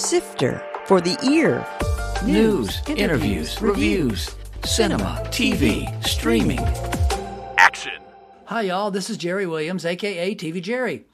Sifter 0.00 0.66
for 0.86 1.02
the 1.02 1.18
ear. 1.30 1.66
News, 2.24 2.80
interviews, 2.88 3.60
reviews, 3.60 4.34
cinema, 4.64 5.22
TV, 5.26 5.86
streaming. 6.06 6.58
Action. 7.58 8.00
Hi, 8.46 8.62
y'all. 8.62 8.90
This 8.90 9.10
is 9.10 9.18
Jerry 9.18 9.46
Williams, 9.46 9.84
aka 9.84 10.34
TV 10.34 10.62
Jerry. 10.62 11.04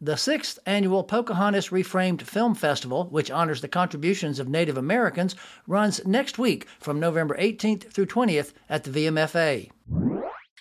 The 0.00 0.16
sixth 0.16 0.60
annual 0.64 1.02
Pocahontas 1.02 1.70
Reframed 1.70 2.22
Film 2.22 2.54
Festival, 2.54 3.08
which 3.10 3.32
honors 3.32 3.62
the 3.62 3.68
contributions 3.68 4.38
of 4.38 4.48
Native 4.48 4.78
Americans, 4.78 5.34
runs 5.66 6.06
next 6.06 6.38
week 6.38 6.68
from 6.78 7.00
November 7.00 7.36
18th 7.36 7.90
through 7.90 8.06
20th 8.06 8.52
at 8.68 8.84
the 8.84 8.90
VMFA 8.90 9.70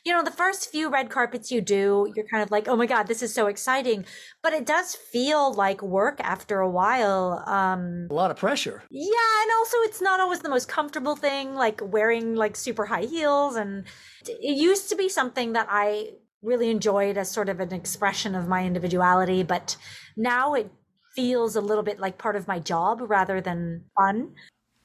you 0.06 0.14
know, 0.14 0.24
the 0.24 0.30
first 0.30 0.70
few 0.70 0.90
red 0.90 1.10
carpets 1.10 1.52
you 1.52 1.62
do, 1.62 2.12
you're 2.16 2.28
kind 2.28 2.44
of 2.44 2.52
like, 2.52 2.68
oh 2.68 2.76
my 2.76 2.86
God, 2.86 3.08
this 3.08 3.24
is 3.24 3.34
so 3.34 3.48
exciting. 3.48 4.06
But 4.44 4.54
it 4.54 4.64
does 4.64 4.94
feel 4.94 5.52
like 5.52 5.82
work 5.82 6.20
after 6.20 6.60
a 6.60 6.70
while. 6.70 7.44
Um, 7.48 8.08
a 8.12 8.14
lot 8.14 8.30
of 8.30 8.38
pressure. 8.38 8.84
Yeah. 8.92 9.42
And 9.42 9.52
also, 9.58 9.78
it's 9.80 10.02
not 10.02 10.20
always 10.20 10.42
the 10.42 10.50
most 10.50 10.68
comfortable 10.68 11.16
thing, 11.16 11.56
like 11.56 11.82
wearing 11.84 12.36
like 12.36 12.56
super 12.56 12.86
high 12.86 13.06
heels. 13.06 13.56
And 13.56 13.86
it 14.28 14.58
used 14.58 14.90
to 14.90 14.96
be 14.96 15.10
something 15.10 15.54
that 15.54 15.68
I 15.72 16.10
really 16.44 16.70
enjoyed 16.70 17.18
as 17.18 17.32
sort 17.32 17.50
of 17.50 17.60
an 17.60 17.74
expression 17.74 18.36
of 18.36 18.48
my 18.48 18.64
individuality. 18.64 19.42
But 19.42 19.76
now 20.16 20.54
it 20.54 20.72
feels 21.16 21.56
a 21.56 21.62
little 21.62 21.84
bit 21.84 22.00
like 22.00 22.20
part 22.20 22.36
of 22.36 22.48
my 22.48 22.60
job 22.60 23.00
rather 23.02 23.42
than 23.42 23.86
fun. 23.98 24.36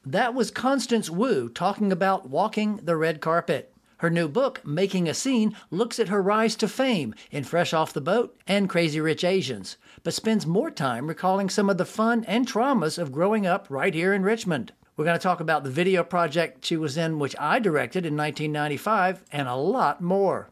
That 0.06 0.32
was 0.32 0.50
Constance 0.50 1.10
Wu 1.10 1.50
talking 1.50 1.92
about 1.92 2.30
walking 2.30 2.76
the 2.76 2.96
red 2.96 3.20
carpet. 3.20 3.74
Her 4.00 4.08
new 4.08 4.28
book, 4.28 4.62
Making 4.64 5.10
a 5.10 5.14
Scene, 5.14 5.54
looks 5.70 6.00
at 6.00 6.08
her 6.08 6.22
rise 6.22 6.56
to 6.56 6.68
fame 6.68 7.14
in 7.30 7.44
Fresh 7.44 7.74
Off 7.74 7.92
the 7.92 8.00
Boat 8.00 8.34
and 8.46 8.66
Crazy 8.66 8.98
Rich 8.98 9.24
Asians, 9.24 9.76
but 10.02 10.14
spends 10.14 10.46
more 10.46 10.70
time 10.70 11.06
recalling 11.06 11.50
some 11.50 11.68
of 11.68 11.76
the 11.76 11.84
fun 11.84 12.24
and 12.24 12.48
traumas 12.48 12.96
of 12.96 13.12
growing 13.12 13.46
up 13.46 13.66
right 13.68 13.92
here 13.92 14.14
in 14.14 14.22
Richmond. 14.22 14.72
We're 14.96 15.04
going 15.04 15.18
to 15.18 15.22
talk 15.22 15.40
about 15.40 15.64
the 15.64 15.70
video 15.70 16.02
project 16.02 16.64
she 16.64 16.78
was 16.78 16.96
in, 16.96 17.18
which 17.18 17.36
I 17.38 17.58
directed 17.58 18.06
in 18.06 18.16
1995, 18.16 19.22
and 19.32 19.46
a 19.46 19.54
lot 19.54 20.00
more. 20.00 20.48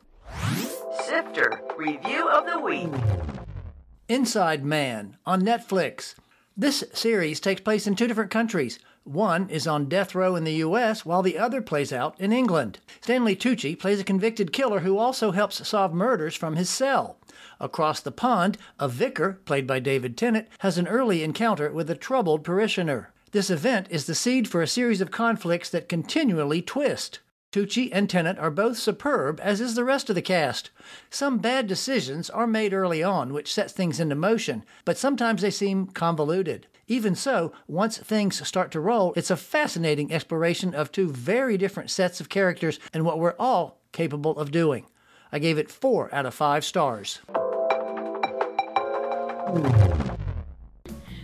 Sifter 1.06 1.62
Review 1.74 2.28
of 2.28 2.44
the 2.44 2.60
Week 2.60 2.90
Inside 4.10 4.62
Man 4.62 5.16
on 5.24 5.40
Netflix. 5.40 6.14
This 6.54 6.84
series 6.92 7.40
takes 7.40 7.62
place 7.62 7.86
in 7.86 7.96
two 7.96 8.08
different 8.08 8.30
countries. 8.30 8.78
One 9.08 9.48
is 9.48 9.66
on 9.66 9.88
death 9.88 10.14
row 10.14 10.36
in 10.36 10.44
the 10.44 10.56
U.S., 10.56 11.06
while 11.06 11.22
the 11.22 11.38
other 11.38 11.62
plays 11.62 11.94
out 11.94 12.20
in 12.20 12.30
England. 12.30 12.78
Stanley 13.00 13.34
Tucci 13.34 13.74
plays 13.74 13.98
a 13.98 14.04
convicted 14.04 14.52
killer 14.52 14.80
who 14.80 14.98
also 14.98 15.30
helps 15.30 15.66
solve 15.66 15.94
murders 15.94 16.34
from 16.34 16.56
his 16.56 16.68
cell. 16.68 17.16
Across 17.58 18.00
the 18.00 18.12
pond, 18.12 18.58
a 18.78 18.86
vicar, 18.86 19.40
played 19.46 19.66
by 19.66 19.80
David 19.80 20.18
Tennant, 20.18 20.46
has 20.58 20.76
an 20.76 20.86
early 20.86 21.22
encounter 21.22 21.72
with 21.72 21.88
a 21.88 21.94
troubled 21.94 22.44
parishioner. 22.44 23.10
This 23.32 23.48
event 23.48 23.86
is 23.88 24.04
the 24.04 24.14
seed 24.14 24.46
for 24.46 24.60
a 24.60 24.66
series 24.66 25.00
of 25.00 25.10
conflicts 25.10 25.70
that 25.70 25.88
continually 25.88 26.60
twist. 26.60 27.20
Tucci 27.50 27.88
and 27.90 28.10
Tennant 28.10 28.38
are 28.38 28.50
both 28.50 28.76
superb, 28.76 29.40
as 29.42 29.58
is 29.58 29.74
the 29.74 29.84
rest 29.84 30.10
of 30.10 30.16
the 30.16 30.20
cast. 30.20 30.68
Some 31.08 31.38
bad 31.38 31.66
decisions 31.66 32.28
are 32.28 32.46
made 32.46 32.74
early 32.74 33.02
on, 33.02 33.32
which 33.32 33.54
sets 33.54 33.72
things 33.72 34.00
into 34.00 34.14
motion, 34.14 34.66
but 34.84 34.98
sometimes 34.98 35.40
they 35.40 35.50
seem 35.50 35.86
convoluted. 35.86 36.66
Even 36.90 37.14
so, 37.14 37.52
once 37.66 37.98
things 37.98 38.46
start 38.48 38.70
to 38.70 38.80
roll, 38.80 39.12
it's 39.14 39.30
a 39.30 39.36
fascinating 39.36 40.10
exploration 40.10 40.74
of 40.74 40.90
two 40.90 41.10
very 41.10 41.58
different 41.58 41.90
sets 41.90 42.18
of 42.18 42.30
characters 42.30 42.80
and 42.94 43.04
what 43.04 43.18
we're 43.18 43.34
all 43.38 43.78
capable 43.92 44.38
of 44.38 44.50
doing. 44.50 44.86
I 45.30 45.38
gave 45.38 45.58
it 45.58 45.70
four 45.70 46.08
out 46.14 46.24
of 46.24 46.32
five 46.32 46.64
stars. 46.64 47.20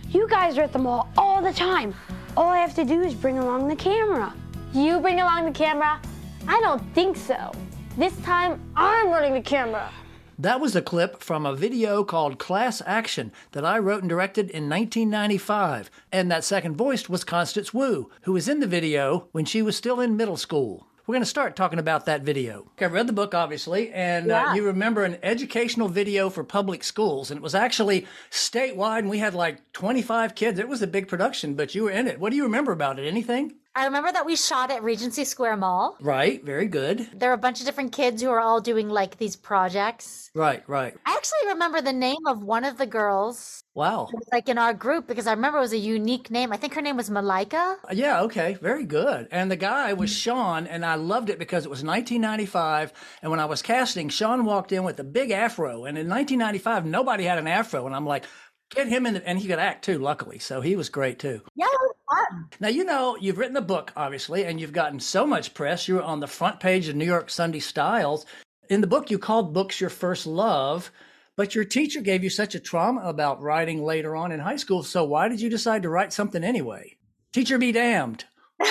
You 0.09 0.27
guys 0.29 0.55
are 0.59 0.61
at 0.61 0.71
the 0.71 0.79
mall 0.79 1.09
all 1.17 1.41
the 1.41 1.51
time. 1.51 1.95
All 2.37 2.49
I 2.49 2.59
have 2.59 2.75
to 2.75 2.85
do 2.85 3.01
is 3.01 3.15
bring 3.15 3.39
along 3.39 3.67
the 3.67 3.75
camera. 3.75 4.31
You 4.71 4.99
bring 4.99 5.19
along 5.19 5.45
the 5.45 5.51
camera? 5.51 5.99
I 6.47 6.61
don't 6.61 6.83
think 6.93 7.17
so. 7.17 7.51
This 7.97 8.15
time, 8.17 8.61
I'm 8.75 9.09
running 9.09 9.33
the 9.33 9.41
camera. 9.41 9.89
That 10.37 10.59
was 10.59 10.75
a 10.75 10.81
clip 10.81 11.23
from 11.23 11.45
a 11.45 11.55
video 11.55 12.03
called 12.03 12.39
Class 12.39 12.81
Action 12.85 13.31
that 13.53 13.63
I 13.63 13.79
wrote 13.79 14.01
and 14.01 14.09
directed 14.09 14.49
in 14.49 14.69
1995. 14.69 15.89
And 16.11 16.29
that 16.29 16.43
second 16.43 16.75
voice 16.75 17.07
was 17.07 17.23
Constance 17.23 17.73
Wu, 17.73 18.11
who 18.23 18.33
was 18.33 18.49
in 18.49 18.59
the 18.59 18.67
video 18.67 19.29
when 19.31 19.45
she 19.45 19.61
was 19.61 19.77
still 19.77 20.01
in 20.01 20.17
middle 20.17 20.35
school. 20.35 20.87
We're 21.07 21.13
going 21.13 21.21
to 21.21 21.27
start 21.27 21.55
talking 21.55 21.79
about 21.79 22.05
that 22.05 22.23
video. 22.23 22.69
I 22.81 22.85
read 22.85 23.07
the 23.07 23.13
book, 23.13 23.33
obviously, 23.33 23.93
and 23.93 24.29
uh, 24.29 24.33
yeah. 24.33 24.51
uh, 24.51 24.55
you 24.55 24.65
remember 24.65 25.03
an 25.03 25.19
educational 25.23 25.87
video 25.87 26.29
for 26.29 26.43
public 26.43 26.83
schools, 26.83 27.31
and 27.31 27.37
it 27.37 27.43
was 27.43 27.55
actually 27.55 28.05
statewide, 28.29 28.99
and 28.99 29.09
we 29.09 29.19
had 29.19 29.35
like 29.35 29.71
25 29.71 30.35
kids. 30.35 30.59
It 30.59 30.67
was 30.67 30.81
a 30.81 30.87
big 30.87 31.07
production, 31.07 31.53
but 31.53 31.75
you 31.75 31.83
were 31.83 31.91
in 31.91 32.07
it. 32.07 32.19
What 32.19 32.31
do 32.31 32.35
you 32.35 32.43
remember 32.43 32.71
about 32.71 32.99
it? 32.99 33.07
Anything? 33.07 33.53
I 33.77 33.83
remember 33.83 34.09
that 34.09 34.25
we 34.25 34.37
shot 34.37 34.71
at 34.71 34.83
Regency 34.83 35.25
Square 35.25 35.57
Mall. 35.57 35.97
Right, 35.99 36.41
very 36.45 36.67
good. 36.67 37.09
There 37.13 37.29
were 37.29 37.35
a 37.35 37.37
bunch 37.37 37.59
of 37.59 37.65
different 37.65 37.91
kids 37.91 38.21
who 38.21 38.29
are 38.29 38.39
all 38.39 38.61
doing 38.61 38.87
like 38.87 39.17
these 39.17 39.35
projects. 39.35 40.31
Right, 40.33 40.63
right. 40.67 40.95
I 41.05 41.13
actually 41.13 41.49
remember 41.49 41.81
the 41.81 41.91
name 41.91 42.25
of 42.25 42.41
one 42.41 42.63
of 42.63 42.77
the 42.77 42.85
girls. 42.85 43.63
Wow. 43.73 44.07
Like 44.31 44.47
in 44.47 44.57
our 44.57 44.73
group 44.73 45.07
because 45.07 45.27
I 45.27 45.33
remember 45.33 45.57
it 45.57 45.61
was 45.61 45.73
a 45.73 45.77
unique 45.77 46.31
name. 46.31 46.53
I 46.53 46.57
think 46.57 46.73
her 46.75 46.81
name 46.81 46.95
was 46.95 47.09
Malika. 47.09 47.75
Uh, 47.83 47.93
yeah, 47.93 48.21
okay, 48.21 48.53
very 48.61 48.85
good. 48.85 49.27
And 49.29 49.51
the 49.51 49.57
guy 49.57 49.91
was 49.91 50.09
mm-hmm. 50.09 50.17
Sean, 50.19 50.67
and 50.67 50.85
I 50.85 50.95
loved 50.95 51.29
it 51.29 51.37
because 51.37 51.65
it 51.65 51.69
was 51.69 51.83
1995. 51.83 52.93
And 53.21 53.29
when 53.29 53.41
I 53.41 53.45
was 53.45 53.61
casting, 53.61 54.07
Sean 54.07 54.45
walked 54.45 54.71
in 54.71 54.85
with 54.85 54.97
a 55.01 55.03
big 55.03 55.31
afro. 55.31 55.83
And 55.83 55.97
in 55.97 56.07
1995, 56.07 56.85
nobody 56.85 57.25
had 57.25 57.39
an 57.39 57.47
afro. 57.47 57.85
And 57.85 57.93
I'm 57.93 58.05
like, 58.05 58.23
get 58.69 58.87
him 58.87 59.05
in, 59.05 59.15
the, 59.15 59.27
and 59.27 59.37
he 59.37 59.49
could 59.49 59.59
act 59.59 59.83
too, 59.83 59.99
luckily. 59.99 60.39
So 60.39 60.61
he 60.61 60.77
was 60.77 60.87
great 60.87 61.19
too. 61.19 61.41
Yeah, 61.55 61.67
fun. 62.15 62.49
Now, 62.59 62.67
you 62.67 62.83
know, 62.83 63.17
you've 63.19 63.37
written 63.37 63.57
a 63.57 63.61
book, 63.61 63.91
obviously, 63.95 64.45
and 64.45 64.59
you've 64.59 64.73
gotten 64.73 64.99
so 64.99 65.25
much 65.25 65.53
press. 65.53 65.87
You 65.87 65.95
were 65.95 66.03
on 66.03 66.19
the 66.19 66.27
front 66.27 66.59
page 66.59 66.87
of 66.87 66.95
New 66.95 67.05
York 67.05 67.29
Sunday 67.29 67.59
Styles. 67.59 68.25
In 68.69 68.81
the 68.81 68.87
book, 68.87 69.11
you 69.11 69.19
called 69.19 69.53
books 69.53 69.79
your 69.79 69.89
first 69.89 70.25
love, 70.25 70.91
but 71.35 71.53
your 71.53 71.65
teacher 71.65 72.01
gave 72.01 72.23
you 72.23 72.29
such 72.29 72.55
a 72.55 72.59
trauma 72.59 73.01
about 73.01 73.41
writing 73.41 73.83
later 73.83 74.15
on 74.15 74.31
in 74.31 74.39
high 74.39 74.55
school. 74.55 74.83
So 74.83 75.03
why 75.03 75.27
did 75.27 75.41
you 75.41 75.49
decide 75.49 75.83
to 75.83 75.89
write 75.89 76.13
something 76.13 76.43
anyway? 76.43 76.97
Teacher 77.33 77.57
be 77.57 77.71
damned. 77.71 78.25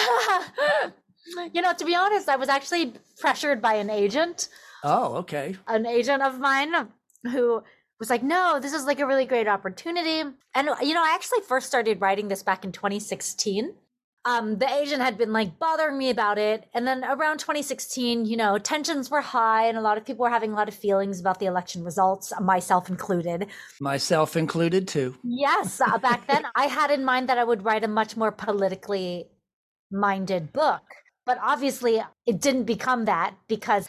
you 1.53 1.63
know, 1.63 1.75
to 1.75 1.85
be 1.85 1.95
honest, 1.95 2.29
I 2.29 2.37
was 2.37 2.49
actually 2.49 2.95
pressured 3.19 3.61
by 3.61 3.75
an 3.75 3.91
agent. 3.91 4.49
Oh, 4.83 5.17
okay. 5.17 5.57
An 5.69 5.87
agent 5.87 6.23
of 6.23 6.41
mine 6.41 6.73
who 7.31 7.63
was 8.05 8.11
like, 8.11 8.23
no, 8.23 8.59
this 8.61 8.75
is 8.75 8.85
like 8.85 9.01
a 9.01 9.07
really 9.07 9.25
great 9.25 9.49
opportunity. 9.49 10.23
And, 10.55 10.69
you 10.83 10.93
know, 10.93 11.03
I 11.03 11.15
actually 11.15 11.41
first 11.41 11.67
started 11.67 12.03
writing 12.03 12.29
this 12.29 12.43
back 12.43 12.63
in 12.63 12.71
2016. 12.71 13.73
Um, 14.27 14.59
the 14.59 14.69
agent 14.69 15.01
had 15.01 15.17
been 15.17 15.33
like 15.33 15.59
bothering 15.59 15.97
me 15.97 16.11
about 16.11 16.37
it. 16.37 16.69
And 16.75 16.87
then 16.87 17.03
around 17.03 17.39
2016, 17.39 18.27
you 18.27 18.37
know, 18.37 18.59
tensions 18.59 19.11
were 19.11 19.23
high 19.23 19.69
and 19.69 19.79
a 19.79 19.81
lot 19.81 19.97
of 19.97 20.05
people 20.05 20.25
were 20.25 20.31
having 20.31 20.53
a 20.53 20.55
lot 20.55 20.69
of 20.69 20.75
feelings 20.75 21.19
about 21.19 21.41
the 21.41 21.47
election 21.47 21.83
results, 21.83 22.31
myself 22.43 22.91
included. 22.91 23.47
Myself 23.81 24.37
included, 24.37 24.87
too. 24.87 25.17
Yes. 25.25 25.81
Uh, 25.81 25.97
back 25.97 26.27
then, 26.27 26.45
I 26.55 26.67
had 26.67 26.91
in 26.91 27.07
mind 27.07 27.31
that 27.31 27.39
I 27.39 27.45
would 27.45 27.65
write 27.65 27.85
a 27.85 27.89
much 27.89 28.19
more 28.19 28.33
politically 28.33 29.29
minded 29.91 30.53
book. 30.53 30.83
But 31.25 31.39
obviously, 31.43 32.03
it 32.27 32.39
didn't 32.39 32.65
become 32.65 33.07
that 33.07 33.35
because 33.49 33.89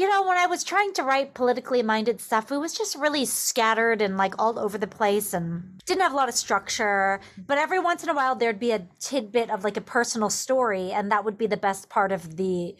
you 0.00 0.08
know, 0.08 0.26
when 0.26 0.38
I 0.38 0.46
was 0.46 0.64
trying 0.64 0.94
to 0.94 1.02
write 1.02 1.34
politically 1.34 1.82
minded 1.82 2.22
stuff, 2.22 2.50
it 2.50 2.56
was 2.56 2.72
just 2.72 2.96
really 2.96 3.26
scattered 3.26 4.00
and 4.00 4.16
like 4.16 4.34
all 4.38 4.58
over 4.58 4.78
the 4.78 4.86
place 4.86 5.34
and 5.34 5.78
didn't 5.84 6.00
have 6.00 6.14
a 6.14 6.16
lot 6.16 6.30
of 6.30 6.34
structure. 6.34 7.20
But 7.36 7.58
every 7.58 7.78
once 7.78 8.02
in 8.02 8.08
a 8.08 8.14
while, 8.14 8.34
there'd 8.34 8.58
be 8.58 8.70
a 8.70 8.86
tidbit 8.98 9.50
of 9.50 9.62
like 9.62 9.76
a 9.76 9.82
personal 9.82 10.30
story, 10.30 10.90
and 10.90 11.12
that 11.12 11.22
would 11.26 11.36
be 11.36 11.46
the 11.46 11.58
best 11.58 11.90
part 11.90 12.12
of 12.12 12.38
the 12.38 12.76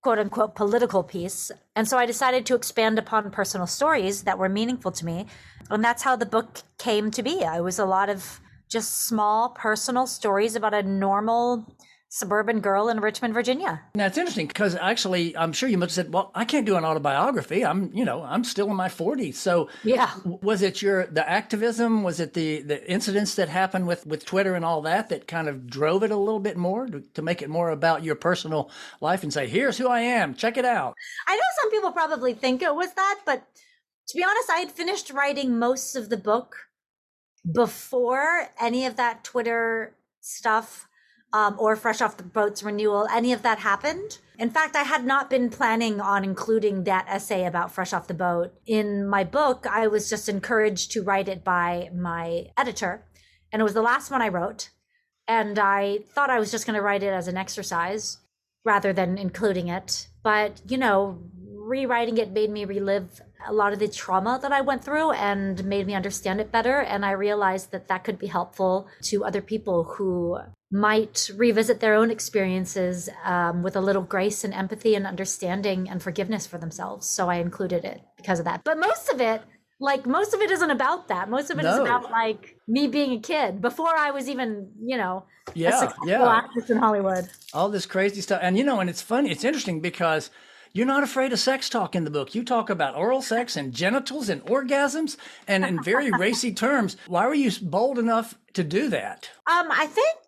quote 0.00 0.20
unquote 0.20 0.54
political 0.54 1.02
piece. 1.02 1.50
And 1.74 1.88
so 1.88 1.98
I 1.98 2.06
decided 2.06 2.46
to 2.46 2.54
expand 2.54 3.00
upon 3.00 3.32
personal 3.32 3.66
stories 3.66 4.22
that 4.22 4.38
were 4.38 4.48
meaningful 4.48 4.92
to 4.92 5.04
me. 5.04 5.26
And 5.70 5.82
that's 5.82 6.04
how 6.04 6.14
the 6.14 6.24
book 6.24 6.62
came 6.78 7.10
to 7.10 7.22
be. 7.24 7.40
It 7.40 7.64
was 7.64 7.80
a 7.80 7.84
lot 7.84 8.08
of 8.08 8.40
just 8.68 9.06
small 9.08 9.48
personal 9.48 10.06
stories 10.06 10.54
about 10.54 10.74
a 10.74 10.84
normal 10.84 11.66
suburban 12.10 12.58
girl 12.58 12.88
in 12.88 12.98
Richmond, 12.98 13.32
Virginia. 13.32 13.80
Now 13.94 14.06
it's 14.06 14.18
interesting 14.18 14.48
because 14.48 14.74
actually, 14.74 15.36
I'm 15.36 15.52
sure 15.52 15.68
you 15.68 15.78
must 15.78 15.94
have 15.94 16.06
said, 16.06 16.12
"Well, 16.12 16.32
I 16.34 16.44
can't 16.44 16.66
do 16.66 16.76
an 16.76 16.84
autobiography. 16.84 17.64
I'm, 17.64 17.92
you 17.94 18.04
know, 18.04 18.22
I'm 18.22 18.42
still 18.44 18.68
in 18.68 18.76
my 18.76 18.88
40s." 18.88 19.36
So, 19.36 19.68
yeah, 19.84 20.10
was 20.24 20.60
it 20.60 20.82
your 20.82 21.06
the 21.06 21.26
activism? 21.28 22.02
Was 22.02 22.20
it 22.20 22.34
the 22.34 22.62
the 22.62 22.90
incidents 22.90 23.36
that 23.36 23.48
happened 23.48 23.86
with 23.86 24.06
with 24.06 24.26
Twitter 24.26 24.54
and 24.54 24.64
all 24.64 24.82
that 24.82 25.08
that 25.08 25.28
kind 25.28 25.48
of 25.48 25.68
drove 25.68 26.02
it 26.02 26.10
a 26.10 26.16
little 26.16 26.40
bit 26.40 26.56
more 26.56 26.86
to, 26.86 27.00
to 27.00 27.22
make 27.22 27.42
it 27.42 27.48
more 27.48 27.70
about 27.70 28.02
your 28.02 28.16
personal 28.16 28.70
life 29.00 29.22
and 29.22 29.32
say, 29.32 29.48
"Here's 29.48 29.78
who 29.78 29.88
I 29.88 30.00
am. 30.00 30.34
Check 30.34 30.58
it 30.58 30.64
out." 30.64 30.94
I 31.28 31.36
know 31.36 31.42
some 31.62 31.70
people 31.70 31.92
probably 31.92 32.34
think 32.34 32.60
it 32.60 32.74
was 32.74 32.92
that, 32.94 33.20
but 33.24 33.46
to 34.08 34.16
be 34.16 34.24
honest, 34.24 34.50
I 34.50 34.58
had 34.58 34.72
finished 34.72 35.12
writing 35.12 35.58
most 35.60 35.94
of 35.94 36.08
the 36.08 36.16
book 36.16 36.66
before 37.50 38.48
any 38.60 38.84
of 38.84 38.96
that 38.96 39.22
Twitter 39.22 39.94
stuff 40.20 40.88
um, 41.32 41.56
or 41.58 41.76
Fresh 41.76 42.00
Off 42.00 42.16
the 42.16 42.22
Boat's 42.22 42.62
renewal, 42.62 43.06
any 43.12 43.32
of 43.32 43.42
that 43.42 43.60
happened. 43.60 44.18
In 44.38 44.50
fact, 44.50 44.74
I 44.74 44.82
had 44.82 45.04
not 45.04 45.28
been 45.28 45.50
planning 45.50 46.00
on 46.00 46.24
including 46.24 46.84
that 46.84 47.06
essay 47.08 47.44
about 47.44 47.72
Fresh 47.72 47.92
Off 47.92 48.06
the 48.08 48.14
Boat 48.14 48.54
in 48.66 49.06
my 49.06 49.22
book. 49.22 49.66
I 49.70 49.86
was 49.86 50.08
just 50.08 50.28
encouraged 50.28 50.92
to 50.92 51.02
write 51.02 51.28
it 51.28 51.44
by 51.44 51.90
my 51.94 52.46
editor. 52.56 53.04
and 53.52 53.60
it 53.60 53.64
was 53.64 53.74
the 53.74 53.82
last 53.82 54.10
one 54.10 54.22
I 54.22 54.28
wrote. 54.28 54.70
And 55.26 55.58
I 55.58 55.98
thought 56.14 56.30
I 56.30 56.38
was 56.38 56.50
just 56.50 56.66
going 56.66 56.76
to 56.76 56.82
write 56.82 57.02
it 57.02 57.12
as 57.12 57.28
an 57.28 57.36
exercise 57.36 58.18
rather 58.64 58.92
than 58.92 59.18
including 59.18 59.68
it. 59.68 60.08
But, 60.22 60.60
you 60.66 60.78
know, 60.78 61.22
rewriting 61.54 62.18
it 62.18 62.32
made 62.32 62.50
me 62.50 62.64
relive 62.64 63.20
a 63.46 63.52
lot 63.52 63.72
of 63.72 63.78
the 63.78 63.88
trauma 63.88 64.38
that 64.42 64.52
I 64.52 64.60
went 64.60 64.84
through 64.84 65.12
and 65.12 65.64
made 65.64 65.86
me 65.86 65.94
understand 65.94 66.40
it 66.40 66.52
better. 66.52 66.80
And 66.80 67.04
I 67.04 67.12
realized 67.12 67.70
that 67.72 67.88
that 67.88 68.04
could 68.04 68.18
be 68.18 68.26
helpful 68.28 68.88
to 69.04 69.24
other 69.24 69.40
people 69.40 69.84
who 69.84 70.38
might 70.72 71.30
revisit 71.36 71.80
their 71.80 71.94
own 71.94 72.10
experiences 72.10 73.08
um, 73.24 73.62
with 73.62 73.74
a 73.76 73.80
little 73.80 74.02
grace 74.02 74.44
and 74.44 74.54
empathy 74.54 74.94
and 74.94 75.06
understanding 75.06 75.88
and 75.88 76.02
forgiveness 76.02 76.46
for 76.46 76.58
themselves. 76.58 77.08
So 77.08 77.28
I 77.28 77.36
included 77.36 77.84
it 77.84 78.00
because 78.16 78.38
of 78.38 78.44
that. 78.44 78.62
But 78.64 78.78
most 78.78 79.08
of 79.12 79.20
it, 79.20 79.42
like 79.80 80.06
most 80.06 80.34
of 80.34 80.40
it 80.40 80.50
isn't 80.50 80.70
about 80.70 81.08
that. 81.08 81.28
Most 81.28 81.50
of 81.50 81.58
it 81.58 81.64
is 81.64 81.76
No. 81.76 81.82
about 81.82 82.10
like 82.10 82.56
me 82.68 82.86
being 82.86 83.12
a 83.12 83.20
kid 83.20 83.60
before 83.60 83.96
I 83.96 84.10
was 84.12 84.28
even, 84.28 84.70
you 84.82 84.96
know, 84.96 85.24
a 85.48 85.58
Yeah, 85.58 85.70
successful 85.70 86.06
yeah. 86.06 86.28
actress 86.40 86.70
in 86.70 86.76
Hollywood. 86.76 87.28
all 87.52 87.68
this 87.68 87.86
crazy 87.86 88.20
stuff. 88.20 88.38
And 88.42 88.56
you 88.56 88.62
know, 88.62 88.78
and 88.78 88.88
it's 88.88 89.02
funny, 89.02 89.30
it's 89.32 89.42
interesting 89.42 89.80
because 89.80 90.30
you're 90.72 90.86
not 90.86 91.02
afraid 91.02 91.32
of 91.32 91.38
sex 91.40 91.68
talk 91.68 91.94
in 91.94 92.04
the 92.04 92.10
book. 92.10 92.34
You 92.34 92.44
talk 92.44 92.70
about 92.70 92.94
oral 92.96 93.22
sex 93.22 93.56
and 93.56 93.72
genitals 93.72 94.28
and 94.28 94.42
orgasms 94.46 95.16
and 95.48 95.64
in 95.64 95.82
very 95.82 96.10
racy 96.18 96.52
terms. 96.54 96.96
Why 97.06 97.26
were 97.26 97.34
you 97.34 97.50
bold 97.62 97.98
enough 97.98 98.34
to 98.54 98.62
do 98.64 98.88
that? 98.88 99.28
Um, 99.46 99.68
I 99.70 99.86
think 99.86 100.18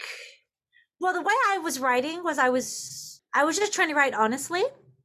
well 1.00 1.12
the 1.12 1.22
way 1.22 1.34
I 1.48 1.58
was 1.58 1.78
writing 1.80 2.22
was 2.24 2.38
I 2.38 2.48
was 2.50 3.20
I 3.34 3.44
was 3.44 3.56
just 3.58 3.72
trying 3.72 3.88
to 3.88 3.94
write 3.94 4.14
honestly. 4.14 4.62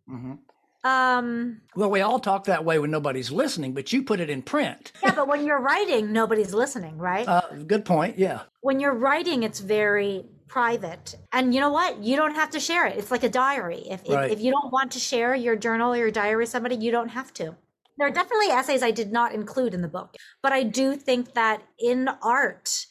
Mhm. 0.10 0.40
Um 0.84 1.62
Well, 1.76 1.90
we 1.90 2.02
all 2.02 2.20
talk 2.20 2.46
that 2.46 2.64
way 2.64 2.78
when 2.80 2.92
nobody's 2.92 3.32
listening, 3.32 3.74
but 3.74 3.92
you 3.92 4.04
put 4.04 4.20
it 4.20 4.30
in 4.30 4.42
print. 4.44 4.92
yeah, 5.04 5.14
but 5.16 5.28
when 5.28 5.46
you're 5.46 5.60
writing, 5.62 6.14
nobody's 6.14 6.54
listening, 6.54 6.98
right? 6.98 7.28
Uh, 7.28 7.42
good 7.66 7.84
point. 7.86 8.18
Yeah. 8.18 8.42
when 8.62 8.80
you're 8.80 8.94
writing, 8.96 9.44
it's 9.44 9.60
very 9.60 10.26
private. 10.48 11.16
And 11.32 11.54
you 11.54 11.60
know 11.60 11.72
what? 11.72 12.00
You 12.04 12.16
don't 12.16 12.36
have 12.36 12.50
to 12.52 12.60
share 12.60 12.86
it. 12.86 12.98
It's 12.98 13.12
like 13.12 13.24
a 13.24 13.30
diary. 13.30 13.84
If, 13.90 14.04
if, 14.06 14.10
Right. 14.12 14.32
if 14.32 14.42
you 14.42 14.52
don't 14.52 14.72
want 14.72 14.92
to 14.94 15.00
share 15.00 15.36
your 15.36 15.56
journal 15.56 15.94
or 15.94 15.98
your 15.98 16.12
diary 16.12 16.44
with 16.44 16.50
somebody, 16.50 16.76
you 16.76 16.92
don't 16.92 17.10
have 17.10 17.34
to. 17.36 17.56
There 17.98 18.08
are 18.08 18.12
definitely 18.12 18.48
essays 18.48 18.84
I 18.84 18.92
did 18.92 19.12
not 19.12 19.34
include 19.34 19.74
in 19.74 19.82
the 19.82 19.88
book, 19.88 20.16
but 20.44 20.52
I 20.52 20.64
do 20.64 20.96
think 20.96 21.34
that 21.34 21.64
in 21.80 22.08
art, 22.22 22.86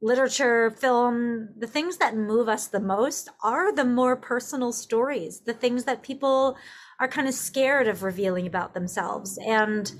literature, 0.00 0.70
film, 0.70 1.48
the 1.56 1.66
things 1.66 1.96
that 1.96 2.16
move 2.16 2.48
us 2.48 2.68
the 2.68 2.80
most 2.80 3.28
are 3.42 3.74
the 3.74 3.84
more 3.84 4.16
personal 4.16 4.72
stories, 4.72 5.40
the 5.40 5.54
things 5.54 5.84
that 5.84 6.02
people 6.02 6.56
are 7.00 7.08
kind 7.08 7.26
of 7.26 7.34
scared 7.34 7.88
of 7.88 8.02
revealing 8.02 8.46
about 8.46 8.74
themselves. 8.74 9.38
And 9.44 9.90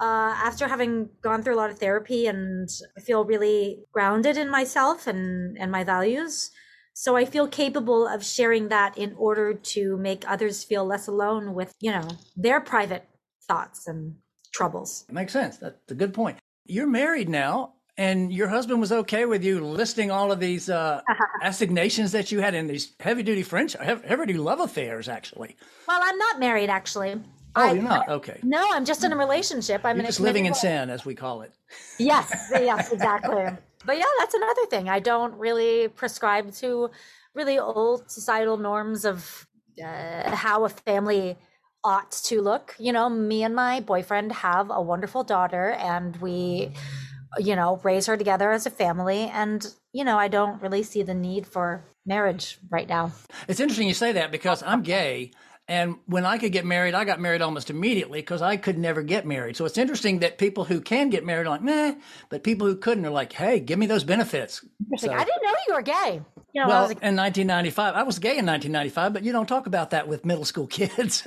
uh, 0.00 0.34
after 0.36 0.66
having 0.66 1.10
gone 1.22 1.42
through 1.42 1.54
a 1.54 1.60
lot 1.60 1.70
of 1.70 1.78
therapy 1.78 2.26
and 2.26 2.68
I 2.96 3.00
feel 3.00 3.24
really 3.24 3.84
grounded 3.92 4.36
in 4.36 4.50
myself 4.50 5.06
and, 5.06 5.58
and 5.58 5.70
my 5.70 5.84
values. 5.84 6.50
So 6.94 7.16
I 7.16 7.24
feel 7.24 7.46
capable 7.46 8.06
of 8.06 8.24
sharing 8.24 8.68
that 8.68 8.96
in 8.98 9.14
order 9.16 9.54
to 9.54 9.96
make 9.98 10.24
others 10.28 10.64
feel 10.64 10.84
less 10.84 11.06
alone 11.06 11.54
with, 11.54 11.74
you 11.80 11.92
know, 11.92 12.08
their 12.36 12.60
private 12.60 13.08
thoughts 13.46 13.86
and 13.86 14.16
troubles. 14.52 15.04
Makes 15.10 15.32
sense. 15.32 15.58
That's 15.58 15.92
a 15.92 15.94
good 15.94 16.14
point. 16.14 16.38
You're 16.66 16.86
married 16.86 17.28
now, 17.28 17.74
and 17.96 18.32
your 18.32 18.48
husband 18.48 18.80
was 18.80 18.92
okay 18.92 19.24
with 19.24 19.44
you 19.44 19.64
listing 19.64 20.10
all 20.10 20.32
of 20.32 20.40
these 20.40 20.68
uh, 20.68 21.00
assignations 21.42 22.12
that 22.12 22.32
you 22.32 22.40
had 22.40 22.54
in 22.54 22.66
these 22.66 22.92
heavy 23.00 23.22
duty 23.22 23.42
French, 23.42 23.74
heavy 23.74 24.26
duty 24.26 24.38
love 24.38 24.60
affairs, 24.60 25.08
actually. 25.08 25.56
Well, 25.86 26.00
I'm 26.02 26.18
not 26.18 26.38
married 26.38 26.70
actually. 26.70 27.20
Oh, 27.56 27.62
I- 27.62 27.72
you're 27.72 27.82
not? 27.82 28.08
Okay. 28.08 28.38
No, 28.42 28.64
I'm 28.72 28.84
just 28.84 29.04
in 29.04 29.12
a 29.12 29.16
relationship. 29.16 29.82
I'm 29.84 29.96
You're 29.96 30.00
in 30.00 30.06
a 30.06 30.08
just 30.08 30.20
living 30.20 30.46
in 30.46 30.54
sin, 30.54 30.90
as 30.90 31.04
we 31.04 31.14
call 31.14 31.42
it. 31.42 31.52
Yes, 31.98 32.32
yes, 32.50 32.90
exactly. 32.92 33.46
but 33.84 33.98
yeah, 33.98 34.04
that's 34.18 34.34
another 34.34 34.66
thing. 34.66 34.88
I 34.88 35.00
don't 35.00 35.34
really 35.34 35.88
prescribe 35.88 36.52
to 36.54 36.90
really 37.34 37.58
old 37.58 38.10
societal 38.10 38.56
norms 38.56 39.04
of 39.04 39.46
uh, 39.82 40.34
how 40.34 40.64
a 40.64 40.68
family 40.68 41.36
ought 41.82 42.10
to 42.12 42.42
look. 42.42 42.74
You 42.78 42.92
know, 42.92 43.08
me 43.08 43.42
and 43.42 43.54
my 43.54 43.80
boyfriend 43.80 44.32
have 44.32 44.70
a 44.70 44.82
wonderful 44.82 45.24
daughter, 45.24 45.70
and 45.70 46.16
we, 46.16 46.72
you 47.38 47.56
know, 47.56 47.80
raise 47.82 48.06
her 48.06 48.16
together 48.16 48.50
as 48.52 48.66
a 48.66 48.70
family. 48.70 49.30
And 49.32 49.66
you 49.92 50.04
know, 50.04 50.18
I 50.18 50.28
don't 50.28 50.60
really 50.62 50.82
see 50.82 51.02
the 51.02 51.14
need 51.14 51.46
for 51.46 51.84
marriage 52.06 52.58
right 52.70 52.88
now. 52.88 53.12
It's 53.48 53.60
interesting 53.60 53.88
you 53.88 53.94
say 53.94 54.12
that 54.12 54.30
because 54.30 54.62
I'm 54.62 54.82
gay. 54.82 55.32
And 55.70 55.98
when 56.06 56.26
I 56.26 56.36
could 56.38 56.50
get 56.50 56.64
married, 56.64 56.94
I 56.94 57.04
got 57.04 57.20
married 57.20 57.42
almost 57.42 57.70
immediately 57.70 58.18
because 58.18 58.42
I 58.42 58.56
could 58.56 58.76
never 58.76 59.04
get 59.04 59.24
married. 59.24 59.56
So 59.56 59.66
it's 59.66 59.78
interesting 59.78 60.18
that 60.18 60.36
people 60.36 60.64
who 60.64 60.80
can 60.80 61.10
get 61.10 61.24
married 61.24 61.46
are 61.46 61.50
like, 61.50 61.62
nah, 61.62 61.94
but 62.28 62.42
people 62.42 62.66
who 62.66 62.74
couldn't 62.74 63.06
are 63.06 63.10
like, 63.10 63.32
hey, 63.32 63.60
give 63.60 63.78
me 63.78 63.86
those 63.86 64.02
benefits. 64.02 64.64
So- 64.96 65.06
like, 65.06 65.20
I 65.20 65.22
didn't 65.22 65.42
know 65.44 65.54
you 65.68 65.74
were 65.74 65.82
gay. 65.82 66.22
You 66.52 66.60
know, 66.60 66.66
I 66.66 66.68
well, 66.68 66.82
was 66.82 66.90
in 66.90 67.14
1995, 67.14 67.94
I 67.94 68.02
was 68.02 68.18
gay 68.18 68.36
in 68.36 68.46
1995, 68.46 69.12
but 69.12 69.22
you 69.22 69.30
don't 69.30 69.46
talk 69.46 69.68
about 69.68 69.90
that 69.90 70.08
with 70.08 70.24
middle 70.24 70.44
school 70.44 70.66
kids. 70.78 71.22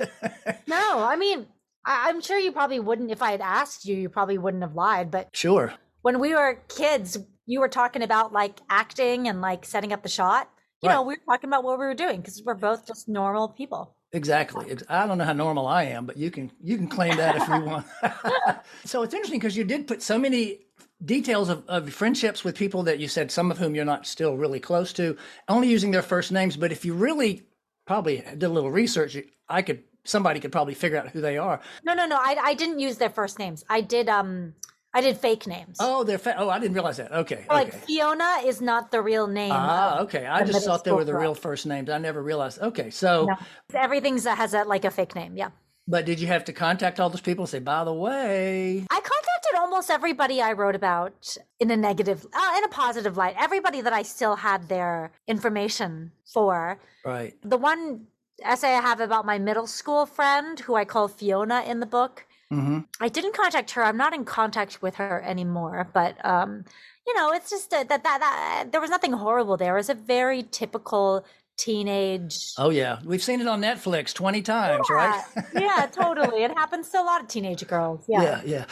no, 0.66 0.98
I 0.98 1.16
mean, 1.16 1.46
I, 1.86 2.10
I'm 2.10 2.20
sure 2.20 2.38
you 2.38 2.52
probably 2.52 2.80
wouldn't. 2.80 3.10
If 3.10 3.22
I 3.22 3.30
had 3.30 3.40
asked 3.40 3.86
you, 3.86 3.96
you 3.96 4.10
probably 4.10 4.36
wouldn't 4.36 4.62
have 4.62 4.74
lied. 4.74 5.10
But 5.10 5.30
sure. 5.32 5.72
when 6.02 6.20
we 6.20 6.34
were 6.34 6.60
kids, 6.68 7.16
you 7.46 7.60
were 7.60 7.68
talking 7.70 8.02
about 8.02 8.34
like 8.34 8.60
acting 8.68 9.26
and 9.26 9.40
like 9.40 9.64
setting 9.64 9.94
up 9.94 10.02
the 10.02 10.10
shot. 10.10 10.50
You 10.82 10.90
know, 10.90 11.00
we 11.00 11.14
were 11.14 11.32
talking 11.32 11.48
about 11.48 11.64
what 11.64 11.78
we 11.78 11.86
were 11.86 11.94
doing 11.94 12.20
because 12.20 12.42
we're 12.44 12.52
both 12.52 12.86
just 12.86 13.08
normal 13.08 13.48
people. 13.48 13.96
Exactly. 14.14 14.76
I 14.88 15.06
don't 15.08 15.18
know 15.18 15.24
how 15.24 15.32
normal 15.32 15.66
I 15.66 15.84
am, 15.84 16.06
but 16.06 16.16
you 16.16 16.30
can 16.30 16.50
you 16.62 16.76
can 16.76 16.86
claim 16.86 17.16
that 17.16 17.34
if 17.34 17.48
you 17.48 17.60
want. 17.66 17.86
so 18.84 19.02
it's 19.02 19.12
interesting 19.12 19.40
because 19.40 19.56
you 19.56 19.64
did 19.64 19.88
put 19.88 20.02
so 20.02 20.18
many 20.18 20.60
details 21.04 21.48
of, 21.48 21.64
of 21.68 21.92
friendships 21.92 22.44
with 22.44 22.56
people 22.56 22.84
that 22.84 23.00
you 23.00 23.08
said 23.08 23.30
some 23.30 23.50
of 23.50 23.58
whom 23.58 23.74
you're 23.74 23.84
not 23.84 24.06
still 24.06 24.36
really 24.36 24.60
close 24.60 24.92
to, 24.92 25.16
only 25.48 25.68
using 25.68 25.90
their 25.90 26.00
first 26.00 26.30
names. 26.30 26.56
But 26.56 26.70
if 26.70 26.84
you 26.84 26.94
really 26.94 27.42
probably 27.86 28.18
did 28.18 28.44
a 28.44 28.48
little 28.48 28.70
research, 28.70 29.16
I 29.48 29.62
could 29.62 29.82
somebody 30.04 30.38
could 30.38 30.52
probably 30.52 30.74
figure 30.74 30.98
out 30.98 31.08
who 31.08 31.20
they 31.20 31.36
are. 31.36 31.60
No, 31.82 31.94
no, 31.94 32.06
no. 32.06 32.16
I, 32.16 32.36
I 32.40 32.54
didn't 32.54 32.78
use 32.78 32.98
their 32.98 33.10
first 33.10 33.40
names. 33.40 33.64
I 33.68 33.80
did 33.80 34.08
um 34.08 34.54
I 34.96 35.00
did 35.00 35.16
fake 35.18 35.46
names. 35.46 35.76
Oh, 35.80 36.04
they're 36.04 36.18
fa- 36.18 36.36
oh, 36.38 36.48
I 36.48 36.58
didn't 36.60 36.74
realize 36.74 36.98
that. 36.98 37.10
Okay, 37.12 37.44
like 37.48 37.68
okay. 37.68 37.78
Fiona 37.86 38.32
is 38.44 38.60
not 38.60 38.90
the 38.92 39.02
real 39.02 39.26
name. 39.26 39.50
Ah, 39.52 39.98
okay. 40.02 40.24
I 40.26 40.44
just 40.44 40.64
thought 40.64 40.84
they 40.84 40.92
were 40.92 41.04
the 41.04 41.16
real 41.16 41.34
first 41.34 41.66
names. 41.66 41.90
I 41.90 41.98
never 41.98 42.22
realized. 42.22 42.60
Okay, 42.62 42.90
so 42.90 43.26
No. 43.26 43.34
Everything's 43.74 44.24
has 44.24 44.54
a 44.54 44.62
like 44.64 44.84
a 44.84 44.90
fake 44.90 45.14
name. 45.16 45.36
Yeah. 45.36 45.50
but 45.88 46.06
did 46.06 46.18
you 46.20 46.28
have 46.28 46.44
to 46.44 46.52
contact 46.52 46.98
all 47.00 47.10
those 47.10 47.20
people 47.20 47.42
and 47.44 47.50
say, 47.50 47.58
by 47.58 47.82
the 47.84 47.92
way, 47.92 48.86
I 48.90 49.00
contacted 49.12 49.54
almost 49.58 49.90
everybody 49.90 50.40
I 50.40 50.52
wrote 50.52 50.76
about 50.76 51.36
in 51.60 51.70
a 51.70 51.76
negative, 51.76 52.24
uh, 52.32 52.52
in 52.58 52.64
a 52.64 52.68
positive 52.68 53.16
light. 53.16 53.34
Everybody 53.38 53.80
that 53.82 53.92
I 53.92 54.02
still 54.02 54.36
had 54.36 54.68
their 54.68 55.10
information 55.26 56.12
for. 56.32 56.78
right? 57.04 57.34
The 57.42 57.58
one 57.58 58.06
essay 58.42 58.74
I 58.74 58.80
have 58.80 59.00
about 59.00 59.26
my 59.26 59.38
middle 59.38 59.66
school 59.66 60.06
friend, 60.06 60.58
who 60.60 60.74
I 60.74 60.84
call 60.84 61.06
Fiona 61.08 61.62
in 61.66 61.80
the 61.80 61.86
book, 61.98 62.24
hmm 62.54 62.78
I 63.00 63.08
didn't 63.08 63.34
contact 63.34 63.72
her. 63.72 63.82
I'm 63.82 63.96
not 63.96 64.14
in 64.14 64.24
contact 64.24 64.80
with 64.80 64.96
her 64.96 65.22
anymore. 65.22 65.88
But 65.92 66.24
um, 66.24 66.64
you 67.06 67.14
know, 67.14 67.32
it's 67.32 67.50
just 67.50 67.70
that 67.70 67.88
that, 67.88 68.02
that 68.04 68.20
that 68.20 68.72
there 68.72 68.80
was 68.80 68.90
nothing 68.90 69.12
horrible 69.12 69.56
there. 69.56 69.74
It 69.74 69.80
was 69.80 69.90
a 69.90 69.94
very 69.94 70.44
typical 70.50 71.24
teenage. 71.56 72.52
Oh 72.58 72.70
yeah, 72.70 73.00
we've 73.04 73.22
seen 73.22 73.40
it 73.40 73.48
on 73.48 73.60
Netflix 73.60 74.14
twenty 74.14 74.42
times, 74.42 74.88
right? 74.90 75.22
Yeah, 75.52 75.60
yeah, 75.60 75.86
totally. 75.86 76.44
It 76.44 76.52
happens 76.56 76.88
to 76.90 77.00
a 77.00 77.04
lot 77.04 77.20
of 77.20 77.28
teenage 77.28 77.66
girls. 77.66 78.04
Yeah. 78.08 78.22
yeah, 78.22 78.42
yeah. 78.44 78.64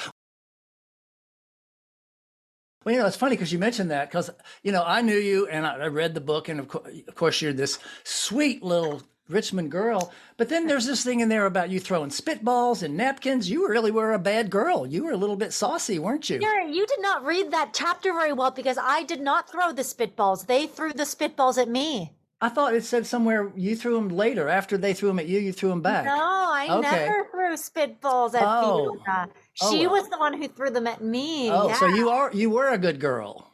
Well, 2.85 2.95
you 2.95 3.01
know, 3.01 3.07
it's 3.07 3.17
funny 3.17 3.37
because 3.37 3.53
you 3.53 3.61
mentioned 3.61 3.91
that 3.93 4.11
because 4.11 4.31
you 4.63 4.73
know 4.73 4.83
I 4.85 5.03
knew 5.03 5.17
you 5.17 5.47
and 5.47 5.67
I, 5.67 5.77
I 5.77 5.87
read 5.89 6.15
the 6.15 6.21
book, 6.21 6.49
and 6.49 6.61
of, 6.61 6.69
cour 6.69 6.83
of 7.09 7.15
course 7.15 7.41
you're 7.41 7.53
this 7.53 7.79
sweet 8.05 8.63
little 8.63 9.03
Richmond 9.33 9.71
girl. 9.71 10.13
But 10.37 10.49
then 10.49 10.67
there's 10.67 10.87
this 10.87 11.03
thing 11.05 11.21
in 11.21 11.29
there 11.29 11.47
about 11.47 11.71
you 11.71 11.81
throwing 11.81 12.11
spitballs 12.11 12.83
and 12.83 12.97
napkins. 12.97 13.51
You 13.51 13.69
really 13.69 13.91
were 13.91 14.13
a 14.13 14.19
bad 14.19 14.51
girl. 14.51 14.87
You 14.87 15.05
were 15.05 15.13
a 15.13 15.17
little 15.17 15.37
bit 15.37 15.53
saucy, 15.53 15.99
weren't 15.99 16.29
you? 16.31 16.39
Gary, 16.39 16.73
you 16.73 16.87
did 16.87 17.01
not 17.01 17.25
read 17.25 17.51
that 17.51 17.73
chapter 17.75 18.13
very 18.13 18.33
well 18.33 18.51
because 18.51 18.79
I 18.81 19.03
did 19.05 19.21
not 19.21 19.51
throw 19.51 19.73
the 19.73 19.83
spitballs. 19.83 20.47
They 20.47 20.67
threw 20.67 20.93
the 20.93 21.05
spitballs 21.05 21.59
at 21.61 21.69
me. 21.69 22.13
I 22.41 22.49
thought 22.49 22.75
it 22.75 22.83
said 22.85 23.07
somewhere 23.07 23.53
you 23.55 23.77
threw 23.77 23.95
them 23.95 24.09
later. 24.09 24.49
After 24.49 24.77
they 24.77 24.95
threw 24.95 25.07
them 25.09 25.21
at 25.21 25.29
you, 25.29 25.39
you 25.39 25.53
threw 25.53 25.69
them 25.69 25.81
back. 25.81 26.05
No, 26.07 26.13
I 26.19 26.67
Okay. 26.71 26.91
never 27.07 27.29
threw 27.31 27.55
spitballs 27.55 28.35
at 28.35 28.43
Oh. 28.45 28.97
Fiona. 29.05 29.29
Oh, 29.61 29.71
She 29.71 29.87
well. 29.87 30.01
was 30.01 30.09
the 30.11 30.19
one 30.19 30.33
who 30.35 30.49
threw 30.49 30.71
them 30.71 30.89
at 30.89 31.01
me. 31.03 31.51
Oh, 31.53 31.69
yeah. 31.69 31.75
so 31.79 31.87
you 31.87 32.09
are 32.11 32.31
you 32.33 32.51
were 32.51 32.69
a 32.69 32.79
good 32.79 32.99
girl. 32.99 33.49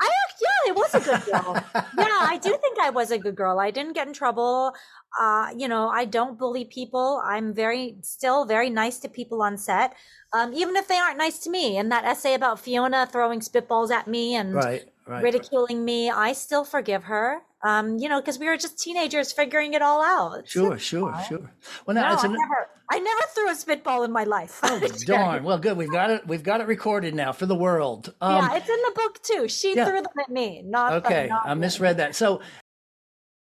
I 0.00 0.08
yeah, 0.40 0.70
I 0.70 0.72
was 0.72 0.94
a 0.94 1.00
good 1.00 1.24
girl. 1.26 1.54
yeah, 1.74 2.18
I 2.32 2.38
do 2.40 2.50
think 2.60 2.78
I 2.80 2.90
was 2.90 3.10
a 3.10 3.18
good 3.18 3.34
girl. 3.34 3.58
I 3.58 3.70
didn't 3.70 3.94
get 3.94 4.06
in 4.06 4.12
trouble. 4.14 4.72
Uh, 5.18 5.48
you 5.56 5.66
know, 5.66 5.88
I 5.88 6.04
don't 6.04 6.38
bully 6.38 6.64
people. 6.64 7.20
I'm 7.24 7.52
very 7.54 7.96
still 8.02 8.44
very 8.44 8.70
nice 8.70 8.98
to 9.00 9.08
people 9.08 9.42
on 9.42 9.56
set, 9.58 9.94
um, 10.32 10.52
even 10.54 10.76
if 10.76 10.86
they 10.86 10.96
aren't 10.96 11.18
nice 11.18 11.38
to 11.40 11.50
me. 11.50 11.76
And 11.78 11.90
that 11.90 12.04
essay 12.04 12.34
about 12.34 12.60
Fiona 12.60 13.06
throwing 13.10 13.40
spitballs 13.40 13.90
at 13.90 14.06
me 14.06 14.34
and 14.36 14.54
Right, 14.54 14.84
right. 15.06 15.22
ridiculing 15.22 15.84
me. 15.84 16.10
I 16.10 16.32
still 16.32 16.64
forgive 16.64 17.04
her. 17.04 17.42
Um, 17.64 17.98
you 17.98 18.08
know, 18.08 18.20
because 18.20 18.38
we 18.38 18.46
were 18.46 18.56
just 18.56 18.78
teenagers 18.78 19.32
figuring 19.32 19.74
it 19.74 19.82
all 19.82 20.00
out. 20.00 20.48
Sure, 20.48 20.78
sure, 20.78 21.12
sure. 21.28 21.52
Well, 21.86 21.94
No, 21.94 22.02
now 22.02 22.12
it's 22.12 22.24
I 22.24 22.28
never, 22.28 22.68
I 22.90 22.98
never 23.00 23.20
threw 23.34 23.50
a 23.50 23.54
spitball 23.54 24.04
in 24.04 24.12
my 24.12 24.24
life. 24.24 24.60
oh, 24.62 24.80
darn. 25.06 25.42
Well, 25.42 25.58
good. 25.58 25.76
We've 25.76 25.90
got 25.90 26.10
it. 26.10 26.26
We've 26.26 26.42
got 26.42 26.60
it 26.60 26.68
recorded 26.68 27.14
now 27.14 27.32
for 27.32 27.46
the 27.46 27.56
world. 27.56 28.14
Um, 28.20 28.36
yeah, 28.36 28.56
it's 28.56 28.68
in 28.68 28.76
the 28.76 28.92
book 28.94 29.22
too. 29.22 29.48
She 29.48 29.74
yeah. 29.74 29.86
threw 29.86 30.00
them 30.00 30.12
at 30.20 30.30
me, 30.30 30.62
not 30.64 30.92
okay, 31.04 31.26
not 31.28 31.46
I 31.46 31.54
me. 31.54 31.60
misread 31.62 31.96
that. 31.96 32.14
So, 32.14 32.40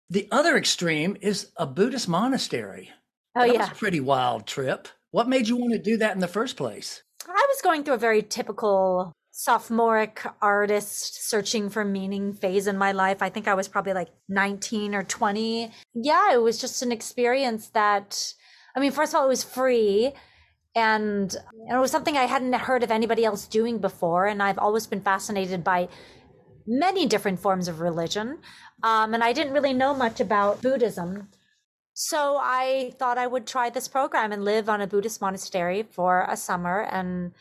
the 0.09 0.29
other 0.31 0.55
extreme 0.55 1.17
is 1.19 1.51
a 1.57 1.67
Buddhist 1.67 2.07
monastery. 2.07 2.91
Oh 3.35 3.41
that 3.41 3.53
yeah, 3.53 3.59
was 3.59 3.69
a 3.69 3.75
pretty 3.75 3.99
wild 3.99 4.47
trip. 4.47 4.87
What 5.11 5.27
made 5.27 5.47
you 5.47 5.57
want 5.57 5.73
to 5.73 5.79
do 5.79 5.97
that 5.97 6.15
in 6.15 6.21
the 6.21 6.27
first 6.27 6.55
place? 6.55 7.03
I 7.27 7.45
was 7.49 7.61
going 7.61 7.83
through 7.83 7.95
a 7.95 7.97
very 7.97 8.21
typical 8.21 9.11
sophomoric 9.39 10.21
artist 10.41 11.29
searching 11.29 11.69
for 11.69 11.85
meaning 11.85 12.33
phase 12.33 12.67
in 12.67 12.77
my 12.77 12.91
life. 12.91 13.21
I 13.21 13.29
think 13.29 13.47
I 13.47 13.53
was 13.53 13.69
probably 13.69 13.93
like 13.93 14.09
19 14.27 14.93
or 14.93 15.03
20. 15.03 15.71
Yeah, 15.93 16.33
it 16.33 16.41
was 16.41 16.59
just 16.59 16.81
an 16.81 16.91
experience 16.91 17.69
that, 17.69 18.33
I 18.75 18.81
mean, 18.81 18.91
first 18.91 19.13
of 19.13 19.19
all, 19.19 19.25
it 19.25 19.29
was 19.29 19.45
free. 19.45 20.11
And 20.75 21.33
and 21.67 21.77
it 21.77 21.79
was 21.79 21.89
something 21.89 22.17
I 22.17 22.25
hadn't 22.25 22.53
heard 22.53 22.83
of 22.83 22.91
anybody 22.91 23.23
else 23.23 23.47
doing 23.47 23.79
before. 23.79 24.27
And 24.27 24.43
I've 24.43 24.59
always 24.59 24.87
been 24.87 24.99
fascinated 24.99 25.63
by 25.63 25.87
many 26.67 27.05
different 27.05 27.39
forms 27.39 27.69
of 27.69 27.79
religion. 27.79 28.39
Um, 28.83 29.13
and 29.13 29.23
I 29.23 29.31
didn't 29.31 29.53
really 29.53 29.73
know 29.73 29.93
much 29.93 30.19
about 30.19 30.61
Buddhism. 30.61 31.29
So 31.93 32.37
I 32.41 32.93
thought 32.99 33.17
I 33.17 33.27
would 33.27 33.47
try 33.47 33.69
this 33.69 33.87
program 33.87 34.33
and 34.33 34.43
live 34.43 34.67
on 34.67 34.81
a 34.81 34.87
Buddhist 34.87 35.21
monastery 35.21 35.83
for 35.83 36.25
a 36.29 36.35
summer 36.35 36.81
and 36.91 37.31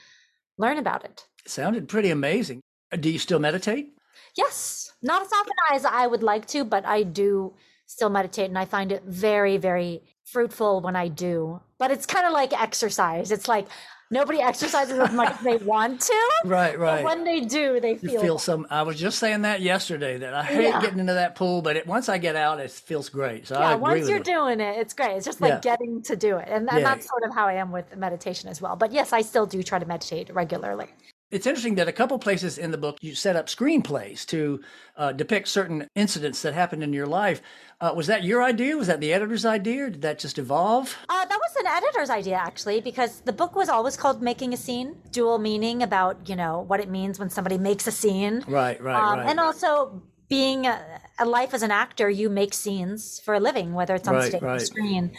learn 0.56 0.78
about 0.78 1.04
it. 1.04 1.27
Sounded 1.48 1.88
pretty 1.88 2.10
amazing. 2.10 2.60
Uh, 2.92 2.96
Do 2.96 3.10
you 3.10 3.18
still 3.18 3.38
meditate? 3.38 3.94
Yes, 4.36 4.92
not 5.02 5.22
as 5.22 5.32
often 5.32 5.52
as 5.72 5.84
I 5.84 6.06
would 6.06 6.22
like 6.22 6.46
to, 6.48 6.64
but 6.64 6.84
I 6.84 7.02
do 7.02 7.54
still 7.86 8.10
meditate 8.10 8.48
and 8.50 8.58
I 8.58 8.66
find 8.66 8.92
it 8.92 9.02
very, 9.04 9.56
very 9.56 10.02
fruitful 10.24 10.80
when 10.80 10.94
I 10.94 11.08
do. 11.08 11.60
But 11.78 11.90
it's 11.90 12.04
kind 12.06 12.26
of 12.26 12.32
like 12.32 12.52
exercise. 12.52 13.32
It's 13.32 13.48
like 13.48 13.66
nobody 14.10 14.40
exercises 14.40 14.98
as 14.98 15.12
much 15.12 15.30
as 15.30 15.40
they 15.40 15.56
want 15.64 16.02
to. 16.02 16.30
Right, 16.44 16.78
right. 16.78 17.02
When 17.02 17.24
they 17.24 17.40
do, 17.40 17.80
they 17.80 17.96
feel, 17.96 18.20
feel 18.20 18.38
some. 18.38 18.66
I 18.68 18.82
was 18.82 18.98
just 18.98 19.18
saying 19.18 19.42
that 19.42 19.62
yesterday 19.62 20.18
that 20.18 20.34
I 20.34 20.42
hate 20.44 20.64
Yeah. 20.64 20.80
getting 20.82 20.98
into 20.98 21.14
that 21.14 21.34
pool, 21.34 21.62
but 21.62 21.76
it, 21.76 21.86
once 21.86 22.08
I 22.10 22.18
get 22.18 22.36
out, 22.36 22.60
it 22.60 22.70
feels 22.70 23.08
great. 23.08 23.46
So 23.46 23.56
I 23.56 23.60
yeah, 23.60 23.74
agree 23.76 23.82
once 23.82 24.08
you're 24.08 24.18
you. 24.18 24.24
doing 24.24 24.60
it, 24.60 24.78
it's 24.78 24.92
great. 24.92 25.16
It's 25.16 25.24
just 25.26 25.40
like 25.40 25.52
Yeah. 25.54 25.60
getting 25.60 26.02
to 26.02 26.14
do 26.16 26.36
it. 26.36 26.48
And, 26.48 26.68
and 26.68 26.78
Yeah. 26.80 26.84
that's 26.84 27.08
sort 27.08 27.22
of 27.24 27.34
how 27.34 27.46
I 27.46 27.54
am 27.54 27.72
with 27.72 27.96
meditation 27.96 28.50
as 28.50 28.60
well. 28.60 28.76
But 28.76 28.92
yes, 28.92 29.12
I 29.14 29.22
still 29.22 29.46
do 29.46 29.62
try 29.62 29.78
to 29.78 29.86
meditate 29.86 30.32
regularly. 30.34 30.88
It's 31.30 31.46
interesting 31.46 31.74
that 31.74 31.88
a 31.88 31.92
couple 31.92 32.18
places 32.18 32.56
in 32.56 32.70
the 32.70 32.78
book 32.78 32.96
you 33.02 33.14
set 33.14 33.36
up 33.36 33.48
screenplays 33.48 34.24
to 34.26 34.60
uh, 34.96 35.12
depict 35.12 35.48
certain 35.48 35.86
incidents 35.94 36.40
that 36.40 36.54
happened 36.54 36.82
in 36.82 36.94
your 36.94 37.06
life. 37.06 37.42
Uh, 37.82 37.92
was 37.94 38.06
that 38.06 38.24
your 38.24 38.42
idea? 38.42 38.76
Was 38.78 38.86
that 38.86 39.00
the 39.00 39.12
editor's 39.12 39.44
idea? 39.44 39.84
Or 39.84 39.90
did 39.90 40.00
that 40.02 40.18
just 40.18 40.38
evolve? 40.38 40.96
Uh, 41.06 41.26
that 41.26 41.38
was 41.38 41.56
an 41.60 41.66
editor's 41.66 42.08
idea, 42.08 42.36
actually, 42.36 42.80
because 42.80 43.20
the 43.20 43.32
book 43.34 43.54
was 43.54 43.68
always 43.68 43.94
called 43.94 44.22
Making 44.22 44.54
a 44.54 44.56
Scene, 44.56 44.96
dual 45.10 45.38
meaning 45.38 45.82
about, 45.82 46.30
you 46.30 46.34
know, 46.34 46.64
what 46.66 46.80
it 46.80 46.88
means 46.88 47.18
when 47.18 47.28
somebody 47.28 47.58
makes 47.58 47.86
a 47.86 47.92
scene. 47.92 48.42
Right, 48.48 48.80
right, 48.82 48.96
Um, 48.96 49.18
right. 49.18 49.28
And 49.28 49.38
also, 49.38 50.02
being 50.30 50.66
a, 50.66 51.00
a 51.18 51.26
life 51.26 51.52
as 51.52 51.62
an 51.62 51.70
actor, 51.70 52.08
you 52.08 52.30
make 52.30 52.54
scenes 52.54 53.20
for 53.20 53.34
a 53.34 53.40
living, 53.40 53.74
whether 53.74 53.94
it's 53.94 54.08
on 54.08 54.14
Right, 54.14 54.30
stage 54.30 54.42
or 54.42 54.46
right. 54.46 54.60
screen. 54.62 55.12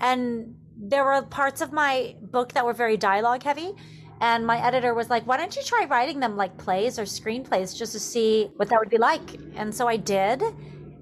And 0.00 0.56
there 0.76 1.04
were 1.04 1.22
parts 1.22 1.60
of 1.60 1.72
my 1.72 2.16
book 2.20 2.54
that 2.54 2.64
were 2.64 2.72
very 2.72 2.96
dialogue 2.96 3.44
heavy. 3.44 3.74
And 4.22 4.46
my 4.46 4.64
editor 4.64 4.94
was 4.94 5.10
like, 5.10 5.26
why 5.26 5.36
don't 5.36 5.54
you 5.56 5.62
try 5.64 5.84
writing 5.90 6.20
them 6.20 6.36
like 6.36 6.56
plays 6.56 6.98
or 6.98 7.02
screenplays 7.02 7.76
just 7.76 7.92
to 7.92 8.00
see 8.00 8.50
what 8.56 8.68
that 8.68 8.78
would 8.78 8.88
be 8.88 8.98
like? 8.98 9.20
And 9.56 9.74
so 9.74 9.88
I 9.88 9.96
did. 9.96 10.40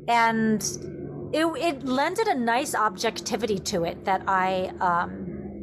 And 0.08 0.62
it, 1.32 1.44
it 1.68 1.84
lended 1.84 2.26
a 2.28 2.34
nice 2.34 2.74
objectivity 2.74 3.58
to 3.58 3.84
it 3.84 4.04
that 4.06 4.22
I 4.26 4.72
um, 4.80 5.62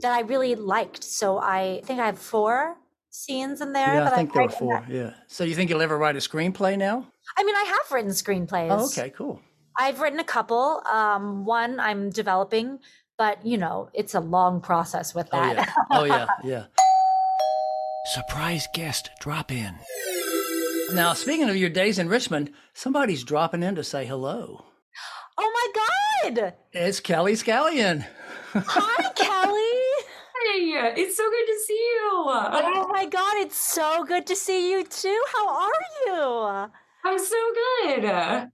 that 0.00 0.12
I 0.12 0.20
really 0.22 0.54
liked. 0.54 1.04
So 1.04 1.38
I 1.38 1.82
think 1.84 2.00
I 2.00 2.06
have 2.06 2.18
four 2.18 2.76
scenes 3.10 3.60
in 3.60 3.72
there. 3.72 3.94
yeah, 3.94 4.06
I 4.10 4.16
think 4.16 4.32
there 4.32 4.42
were 4.44 4.48
four. 4.48 4.80
that- 4.80 4.88
Yeah. 4.90 5.12
So 5.26 5.44
you 5.44 5.54
think 5.54 5.68
you'll 5.70 5.82
ever 5.82 5.98
write 5.98 6.16
a 6.16 6.20
screenplay 6.20 6.76
now? 6.78 7.06
I 7.36 7.44
mean, 7.44 7.54
I 7.54 7.64
have 7.64 7.92
written 7.92 8.10
screenplays. 8.12 8.68
Oh, 8.70 8.86
okay, 8.86 9.10
cool. 9.10 9.40
I've 9.78 10.00
written 10.00 10.18
a 10.20 10.24
couple. 10.24 10.82
Um, 10.90 11.44
one 11.44 11.78
I'm 11.78 12.08
developing, 12.10 12.78
but 13.18 13.44
you 13.44 13.58
know, 13.58 13.90
it's 13.92 14.14
a 14.14 14.20
long 14.20 14.60
process 14.62 15.14
with 15.14 15.28
Oh 15.32 15.40
that. 15.40 15.54
yeah. 15.56 15.74
Oh 15.90 16.04
yeah. 16.04 16.26
Yeah. 16.44 16.64
Surprise 18.06 18.68
guest 18.72 19.10
drop 19.20 19.50
in. 19.50 19.74
Now, 20.92 21.12
speaking 21.12 21.48
of 21.48 21.56
your 21.56 21.68
days 21.70 21.98
in 21.98 22.08
Richmond, 22.08 22.52
somebody's 22.72 23.24
dropping 23.24 23.64
in 23.64 23.74
to 23.74 23.82
say 23.82 24.06
hello. 24.06 24.64
oh 25.36 25.70
my 25.74 26.30
god! 26.38 26.54
It's 26.72 27.00
Kelly 27.00 27.32
Scallion. 27.32 28.06
Hi, 28.54 29.10
Kelly. 29.16 30.04
Hey, 30.44 31.00
it's 31.02 31.16
so 31.16 31.28
good 31.28 31.46
to 31.46 31.58
see 31.66 31.74
you. 31.74 32.10
Oh 32.28 32.86
my 32.92 33.06
god, 33.06 33.38
it's 33.38 33.58
so 33.58 34.04
good 34.04 34.24
to 34.28 34.36
see 34.36 34.70
you 34.70 34.84
too. 34.84 35.20
How 35.34 35.48
are 35.48 35.70
you? 36.06 36.70
I'm 37.04 37.18
so 37.18 37.52
good. 37.82 38.50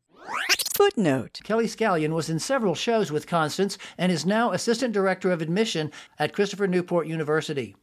Footnote 0.75 1.41
Kelly 1.45 1.67
Scallion 1.67 2.15
was 2.15 2.31
in 2.31 2.39
several 2.39 2.75
shows 2.75 3.13
with 3.13 3.27
Constance 3.27 3.77
and 3.99 4.11
is 4.11 4.25
now 4.25 4.53
Assistant 4.53 4.95
Director 4.95 5.31
of 5.31 5.43
Admission 5.43 5.93
at 6.19 6.33
Christopher 6.33 6.67
Newport 6.67 7.07
University. 7.07 7.77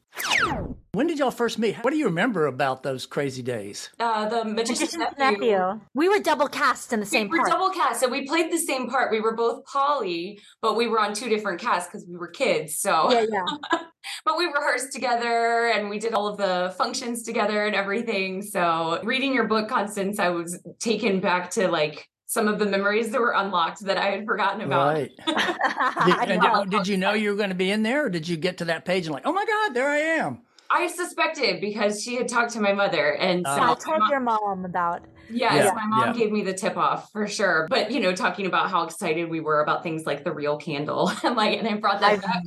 When 0.91 1.05
did 1.07 1.19
y'all 1.19 1.31
first 1.31 1.59
meet? 1.59 1.75
What 1.77 1.91
do 1.91 1.97
you 1.97 2.05
remember 2.05 2.47
about 2.47 2.81
those 2.83 3.05
crazy 3.05 3.43
days? 3.43 3.89
Uh, 3.99 4.27
the 4.27 4.43
magician's 4.43 4.97
Magician's 4.97 5.17
nephew. 5.17 5.51
nephew. 5.51 5.81
We 5.93 6.09
were 6.09 6.19
double 6.19 6.47
cast 6.47 6.91
in 6.91 6.99
the 6.99 7.05
We 7.05 7.09
same 7.09 7.29
We 7.29 7.37
were 7.39 7.45
part. 7.45 7.51
double 7.59 7.69
cast, 7.69 7.99
so 8.01 8.09
we 8.09 8.25
played 8.27 8.51
the 8.51 8.57
same 8.57 8.89
part. 8.89 9.11
We 9.11 9.21
were 9.21 9.35
both 9.35 9.63
Polly, 9.65 10.39
but 10.61 10.75
we 10.75 10.87
were 10.87 10.99
on 10.99 11.13
two 11.13 11.29
different 11.29 11.61
casts 11.61 11.89
because 11.89 12.07
we 12.09 12.17
were 12.17 12.27
kids. 12.27 12.79
So, 12.79 13.11
yeah, 13.11 13.25
yeah. 13.31 13.79
but 14.25 14.37
we 14.37 14.45
rehearsed 14.45 14.91
together 14.91 15.67
and 15.67 15.89
we 15.89 15.99
did 15.99 16.13
all 16.13 16.27
of 16.27 16.37
the 16.37 16.73
functions 16.77 17.23
together 17.23 17.65
and 17.65 17.75
everything. 17.75 18.41
So, 18.41 18.99
reading 19.03 19.33
your 19.33 19.47
book, 19.47 19.69
Constance, 19.69 20.19
I 20.19 20.29
was 20.29 20.59
taken 20.79 21.19
back 21.19 21.51
to 21.51 21.67
like 21.69 22.07
some 22.29 22.47
of 22.47 22.59
the 22.59 22.65
memories 22.67 23.09
that 23.09 23.19
were 23.19 23.31
unlocked 23.31 23.79
that 23.85 23.97
I 23.97 24.11
had 24.11 24.23
forgotten 24.23 24.61
about. 24.61 24.93
Right. 24.93 25.11
Did, 25.25 25.35
I 25.35 26.63
did 26.69 26.87
you 26.87 26.95
know 26.95 27.13
you 27.13 27.31
were 27.31 27.35
going 27.35 27.49
to 27.49 27.55
be 27.55 27.71
in 27.71 27.81
there, 27.81 28.05
or 28.05 28.09
did 28.09 28.27
you 28.27 28.37
get 28.37 28.59
to 28.59 28.65
that 28.65 28.85
page 28.85 29.07
and 29.07 29.13
like, 29.15 29.25
oh 29.25 29.33
my 29.33 29.43
God, 29.45 29.73
there 29.73 29.89
I 29.89 29.97
am? 29.97 30.41
I 30.69 30.85
suspected 30.85 31.59
because 31.59 32.03
she 32.03 32.17
had 32.17 32.27
talked 32.27 32.51
to 32.53 32.61
my 32.61 32.71
mother, 32.73 33.15
and 33.15 33.43
so 33.47 33.51
Uh, 33.51 33.55
I 33.55 33.59
my 33.69 33.73
told 33.73 33.99
mom- 33.99 34.11
your 34.11 34.19
mom 34.19 34.63
about. 34.65 35.01
Yes, 35.31 35.65
Yeah, 35.65 35.71
my 35.73 35.85
mom 35.87 36.07
yeah. 36.13 36.19
gave 36.23 36.31
me 36.31 36.43
the 36.43 36.53
tip 36.53 36.77
off 36.77 37.11
for 37.11 37.25
sure. 37.27 37.65
But 37.67 37.89
you 37.89 37.99
know, 37.99 38.13
talking 38.13 38.45
about 38.45 38.69
how 38.69 38.83
excited 38.83 39.27
we 39.27 39.39
were 39.39 39.61
about 39.61 39.81
things 39.81 40.05
like 40.05 40.23
the 40.23 40.31
real 40.31 40.57
candle, 40.57 41.11
and 41.23 41.35
like, 41.35 41.57
and 41.57 41.67
I 41.67 41.73
brought 41.77 41.99
that 42.01 42.21
back. 42.21 42.43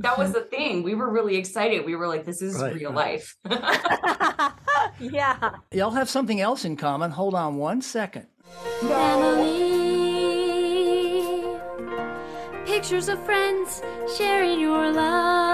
That 0.00 0.16
was 0.16 0.32
the 0.32 0.40
thing. 0.42 0.82
We 0.84 0.94
were 0.94 1.10
really 1.10 1.36
excited. 1.36 1.84
We 1.84 1.96
were 1.96 2.08
like, 2.08 2.24
"This 2.24 2.40
is 2.40 2.58
Right, 2.58 2.74
real 2.74 2.92
right. 2.94 3.20
life." 3.44 4.76
yeah. 5.00 5.56
Y'all 5.72 5.90
have 5.90 6.08
something 6.08 6.40
else 6.40 6.64
in 6.64 6.76
common. 6.76 7.10
Hold 7.10 7.34
on 7.34 7.56
one 7.56 7.82
second. 7.82 8.26
Family. 8.80 9.72
Pictures 12.66 13.08
of 13.08 13.22
friends 13.24 13.82
sharing 14.16 14.60
your 14.60 14.90
life. 14.92 15.52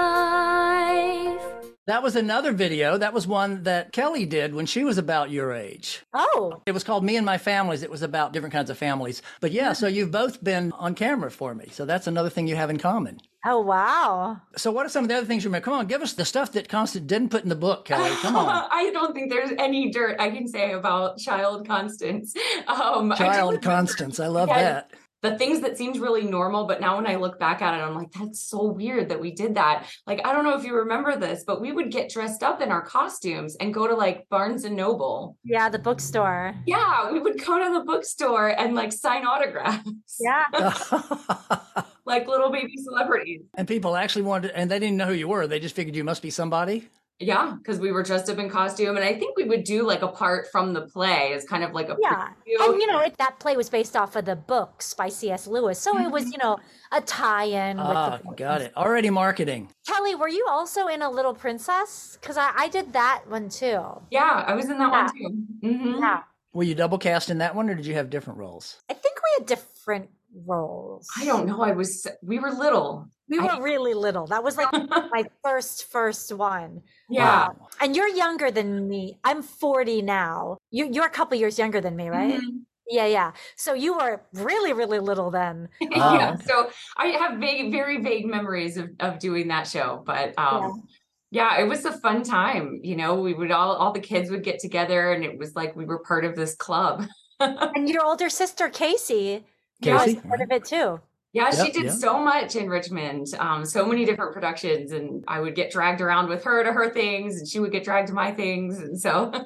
That 1.89 2.03
was 2.03 2.15
another 2.15 2.51
video. 2.51 2.99
That 2.99 3.15
was 3.15 3.25
one 3.25 3.63
that 3.63 3.91
Kelly 3.93 4.23
did 4.23 4.53
when 4.53 4.67
she 4.67 4.83
was 4.83 4.99
about 4.99 5.31
your 5.31 5.51
age. 5.53 6.03
Oh, 6.13 6.61
It 6.67 6.71
was 6.71 6.83
called 6.83 7.03
Me 7.03 7.15
and 7.15 7.25
My 7.25 7.39
Families. 7.39 7.81
It 7.81 7.89
was 7.89 8.03
about 8.03 8.31
different 8.31 8.53
kinds 8.53 8.69
of 8.69 8.77
families. 8.77 9.23
But 9.41 9.51
yeah, 9.51 9.73
so 9.73 9.87
you've 9.87 10.11
both 10.11 10.43
been 10.43 10.71
on 10.73 10.93
camera 10.93 11.31
for 11.31 11.55
me. 11.55 11.69
So 11.71 11.85
that's 11.85 12.05
another 12.05 12.29
thing 12.29 12.47
you 12.47 12.55
have 12.55 12.69
in 12.69 12.77
common. 12.77 13.19
oh 13.43 13.61
wow. 13.61 14.39
So 14.55 14.69
what 14.69 14.85
are 14.85 14.89
some 14.89 15.03
of 15.03 15.09
the 15.09 15.17
other 15.17 15.25
things 15.25 15.43
you 15.43 15.49
remember? 15.49 15.65
Come 15.65 15.73
on, 15.73 15.87
give 15.87 16.03
us 16.03 16.13
the 16.13 16.25
stuff 16.25 16.51
that 16.51 16.69
Constance 16.69 17.07
didn't 17.07 17.29
put 17.29 17.41
in 17.41 17.49
the 17.49 17.55
book, 17.55 17.85
Kelly. 17.85 18.11
Come 18.21 18.35
on. 18.35 18.67
I 18.71 18.91
don't 18.91 19.15
think 19.15 19.31
there's 19.31 19.53
any 19.57 19.89
dirt 19.89 20.17
I 20.19 20.29
can 20.29 20.47
say 20.47 20.73
about 20.73 21.17
child 21.17 21.65
Constance. 21.67 22.35
Um, 22.67 23.11
Child 23.17 23.55
remember 23.55 23.67
Constance. 23.67 24.19
I 24.19 24.27
love 24.27 24.49
that. 24.49 24.91
The 25.21 25.37
things 25.37 25.59
that 25.61 25.77
seemed 25.77 25.97
really 25.97 26.23
normal, 26.23 26.65
but 26.65 26.79
now 26.79 26.95
when 26.95 27.05
I 27.05 27.15
look 27.15 27.39
back 27.39 27.61
at 27.61 27.73
it, 27.73 27.83
I'm 27.83 27.95
like, 27.95 28.11
that's 28.11 28.39
so 28.39 28.63
weird 28.63 29.09
that 29.09 29.19
we 29.19 29.31
did 29.31 29.55
that. 29.55 29.85
Like, 30.07 30.25
I 30.25 30.31
don't 30.31 30.45
know 30.45 30.57
if 30.57 30.63
you 30.63 30.75
remember 30.75 31.17
this, 31.17 31.43
but 31.45 31.59
we 31.59 31.71
would 31.71 31.91
get 31.91 32.09
dressed 32.09 32.41
up 32.41 32.61
in 32.61 32.71
our 32.71 32.81
costumes 32.81 33.57
and 33.59 33.73
go 33.73 33.87
to 33.87 33.95
like 33.95 34.27
Barnes 34.29 34.63
and 34.63 34.75
Noble. 34.75 35.37
Yeah, 35.43 35.67
the 35.69 35.79
bookstore. 35.79 36.55
Yeah, 36.65 37.11
we 37.11 37.19
would 37.19 37.43
go 37.43 37.57
to 37.67 37.73
the 37.79 37.83
bookstore 37.85 38.49
and 38.49 38.75
like 38.75 38.93
sign 38.93 39.25
autographs. 39.25 39.89
Yeah. 40.19 40.45
like 42.05 42.27
little 42.27 42.51
baby 42.51 42.77
celebrities. 42.77 43.41
and 43.55 43.67
people 43.67 43.95
actually 43.95 44.23
wanted, 44.23 44.51
and 44.51 44.71
they 44.71 44.79
didn't 44.79 44.97
know 44.97 45.07
who 45.07 45.13
you 45.13 45.27
were. 45.27 45.47
They 45.47 45.59
just 45.59 45.75
figured 45.75 45.95
you 45.95 46.03
must 46.03 46.21
be 46.21 46.29
somebody. 46.29 46.87
Yeah, 47.21 47.55
because 47.57 47.79
we 47.79 47.91
were 47.91 48.01
dressed 48.01 48.29
up 48.29 48.37
in 48.37 48.49
costume, 48.49 48.95
and 48.95 49.03
I 49.03 49.13
think 49.19 49.35
we 49.35 49.43
would 49.43 49.65
do 49.65 49.85
like 49.85 50.01
a 50.03 50.07
part 50.07 50.47
from 50.53 50.73
the 50.73 50.83
play 50.87 51.33
as 51.33 51.43
kind 51.43 51.65
of 51.65 51.73
like 51.73 51.89
a 51.89 51.97
Yeah. 52.01 52.29
preview. 52.47 52.69
And 52.69 52.79
you 52.81 52.87
know, 52.87 52.99
it, 53.01 53.17
that 53.17 53.39
play 53.39 53.57
was 53.57 53.69
based 53.69 53.97
off 53.97 54.15
of 54.15 54.23
the 54.23 54.37
books 54.37 54.93
by 54.93 55.09
C.S. 55.09 55.45
Lewis. 55.45 55.79
So 55.79 55.97
it 55.99 56.09
was, 56.09 56.31
you 56.31 56.37
know, 56.41 56.59
a 56.93 57.01
tie-in 57.01 57.75
with 57.77 57.85
Ah, 57.85 58.19
the 58.23 58.35
got 58.35 58.61
it. 58.61 58.71
Already 58.77 59.09
marketing. 59.09 59.69
Kelly, 59.85 60.15
were 60.15 60.29
you 60.29 60.45
also 60.49 60.87
in 60.87 61.01
a 61.01 61.09
Little 61.09 61.33
Princess? 61.33 62.17
Because 62.21 62.37
I, 62.37 62.51
I 62.55 62.69
did 62.69 62.93
that 62.93 63.23
one 63.27 63.49
too. 63.49 63.83
yeah, 64.11 64.45
I 64.47 64.53
was 64.55 64.69
in 64.69 64.77
that 64.79 64.89
one 64.91 65.09
too. 65.13 65.67
Mm-hmm. 65.67 65.99
Yeah. 65.99 66.21
Were 66.53 66.63
you 66.63 66.73
double 66.73 66.97
cast 66.97 67.29
in 67.29 67.39
that 67.39 67.53
one, 67.53 67.69
or 67.69 67.75
did 67.75 67.85
you 67.85 67.95
have 67.95 68.09
different 68.09 68.39
roles? 68.39 68.77
I 68.89 68.93
think 68.93 69.15
we 69.17 69.29
had 69.39 69.45
different 69.47 70.09
roles. 70.45 71.07
I 71.17 71.25
don't 71.25 71.45
know. 71.47 71.61
I 71.61 71.71
was 71.73 72.07
we 72.23 72.39
were 72.39 72.49
little. 72.51 73.07
We 73.29 73.39
I- 73.39 73.57
were 73.57 73.63
really 73.63 73.93
little. 73.93 74.27
That 74.27 74.43
was 74.43 74.57
like 74.57 74.71
my 75.11 75.25
first 75.43 75.85
first 75.91 76.31
one. 76.33 76.81
Yeah. 77.09 77.47
Wow. 77.49 77.67
And 77.81 77.95
you're 77.95 78.07
younger 78.07 78.51
than 78.51 78.87
me. 78.87 79.17
I'm 79.23 79.41
40 79.41 80.01
now. 80.01 80.57
You, 80.71 80.89
you're 80.91 81.05
a 81.05 81.09
couple 81.09 81.37
years 81.37 81.57
younger 81.57 81.81
than 81.81 81.95
me, 81.95 82.09
right? 82.09 82.39
Mhm. 82.39 82.61
Yeah, 82.91 83.05
yeah. 83.05 83.31
So 83.55 83.73
you 83.73 83.93
were 83.95 84.21
really, 84.33 84.73
really 84.73 84.97
little 84.99 85.29
then. 85.29 85.69
yeah. 85.79 86.31
okay. 86.33 86.43
So 86.45 86.71
I 86.97 87.07
have 87.07 87.39
vague, 87.39 87.71
very 87.71 88.01
vague 88.01 88.25
memories 88.25 88.77
of, 88.77 88.89
of 88.99 89.19
doing 89.19 89.47
that 89.49 89.67
show, 89.67 90.01
but 90.05 90.33
um, 90.39 90.87
yeah. 91.29 91.59
it 91.59 91.67
was 91.67 91.85
a 91.85 91.91
fun 91.99 92.23
time. 92.23 92.79
You 92.81 92.95
know, 92.95 93.21
we 93.21 93.35
would 93.35 93.51
all 93.51 93.75
all 93.75 93.91
the 93.93 93.99
kids 93.99 94.31
would 94.31 94.43
get 94.43 94.57
together, 94.59 95.11
and 95.11 95.23
it 95.23 95.37
was 95.37 95.55
like 95.55 95.75
we 95.75 95.85
were 95.85 95.99
part 95.99 96.25
of 96.25 96.35
this 96.35 96.55
club. 96.55 97.05
And 97.41 97.87
your 97.87 98.03
older 98.03 98.27
sister, 98.27 98.67
Casey, 98.67 99.45
was 99.81 100.15
part 100.15 100.41
of 100.41 100.51
it 100.51 100.65
too. 100.65 100.99
Yeah, 101.31 101.51
she 101.51 101.65
Yep, 101.65 101.73
did 101.73 101.83
yep. 101.85 101.93
so 101.93 102.19
much 102.19 102.55
in 102.55 102.67
Richmond, 102.69 103.27
um, 103.37 103.63
so 103.63 103.85
many 103.85 104.03
different 104.03 104.33
productions, 104.33 104.91
and 104.91 105.23
I 105.27 105.39
would 105.39 105.53
get 105.55 105.71
dragged 105.71 106.01
around 106.01 106.27
with 106.27 106.43
her 106.43 106.63
to 106.63 106.71
her 106.71 106.89
things, 106.91 107.37
and 107.39 107.47
she 107.47 107.59
would 107.59 107.71
get 107.71 107.83
dragged 107.83 108.07
to 108.07 108.13
my 108.13 108.31
things, 108.31 108.79
and 108.79 108.99
so 108.99 109.31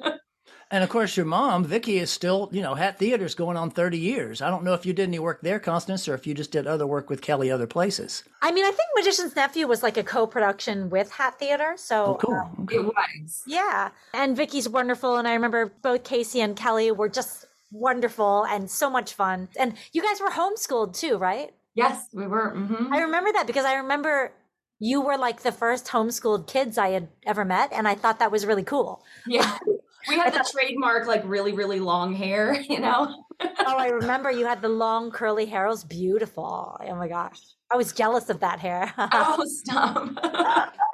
And 0.70 0.82
of 0.82 0.90
course, 0.90 1.16
your 1.16 1.26
mom, 1.26 1.64
Vicky, 1.64 1.98
is 1.98 2.10
still, 2.10 2.48
you 2.50 2.60
know, 2.62 2.74
Hat 2.74 2.98
Theater's 2.98 3.34
going 3.34 3.56
on 3.56 3.70
30 3.70 3.98
years. 3.98 4.42
I 4.42 4.50
don't 4.50 4.64
know 4.64 4.74
if 4.74 4.84
you 4.84 4.92
did 4.92 5.08
any 5.08 5.18
work 5.18 5.40
there, 5.42 5.60
Constance, 5.60 6.08
or 6.08 6.14
if 6.14 6.26
you 6.26 6.34
just 6.34 6.50
did 6.50 6.66
other 6.66 6.86
work 6.86 7.10
with 7.10 7.20
Kelly 7.20 7.50
other 7.50 7.66
places. 7.66 8.24
I 8.42 8.50
mean, 8.50 8.64
I 8.64 8.68
think 8.70 8.88
Magician's 8.96 9.36
Nephew 9.36 9.66
was 9.68 9.82
like 9.82 9.96
a 9.98 10.02
co-production 10.02 10.90
with 10.90 11.12
Hat 11.12 11.38
Theater. 11.38 11.74
So 11.76 12.04
Oh, 12.06 12.14
cool. 12.16 12.34
um, 12.34 12.56
Okay. 12.64 12.76
it 12.76 12.84
was. 12.84 13.42
yeah. 13.46 13.90
And 14.14 14.36
Vicky's 14.36 14.68
wonderful. 14.68 15.16
And 15.16 15.28
I 15.28 15.34
remember 15.34 15.72
both 15.82 16.02
Casey 16.02 16.40
and 16.40 16.56
Kelly 16.56 16.90
were 16.90 17.08
just 17.10 17.46
wonderful 17.70 18.44
and 18.46 18.68
so 18.70 18.90
much 18.90 19.14
fun. 19.14 19.48
And 19.58 19.74
you 19.92 20.02
guys 20.02 20.20
were 20.20 20.30
homeschooled 20.30 20.98
too, 20.98 21.18
right? 21.18 21.52
Yes, 21.74 22.08
we 22.12 22.26
were. 22.26 22.54
mhm. 22.54 22.90
I 22.92 23.00
remember 23.02 23.32
that 23.32 23.46
because 23.46 23.64
I 23.64 23.74
remember 23.74 24.32
you 24.78 25.00
were 25.00 25.16
like 25.18 25.42
the 25.42 25.52
first 25.52 25.86
homeschooled 25.88 26.46
kids 26.46 26.78
I 26.78 26.90
had 26.90 27.08
ever 27.26 27.44
met. 27.44 27.72
And 27.72 27.86
I 27.88 27.94
thought 27.94 28.18
that 28.20 28.30
was 28.32 28.46
really 28.46 28.62
cool. 28.64 29.04
Yeah, 29.26 29.58
we 30.08 30.16
had 30.16 30.32
the 30.34 30.48
trademark 30.52 31.06
like 31.06 31.22
really, 31.24 31.52
really 31.52 31.80
long 31.80 32.14
hair. 32.14 32.54
You 32.68 32.80
know. 32.80 33.24
Oh, 33.42 33.76
I 33.76 33.88
remember 33.88 34.30
you 34.30 34.46
had 34.46 34.62
the 34.62 34.68
long 34.68 35.10
curly 35.10 35.46
hair. 35.46 35.66
It 35.66 35.70
was 35.70 35.84
beautiful. 35.84 36.76
Oh 36.80 36.94
my 36.94 37.08
gosh. 37.08 37.40
I 37.72 37.76
was 37.76 37.92
jealous 37.92 38.28
of 38.30 38.40
that 38.40 38.60
hair. 38.60 38.92
oh, 38.98 39.44
stop. 39.46 40.10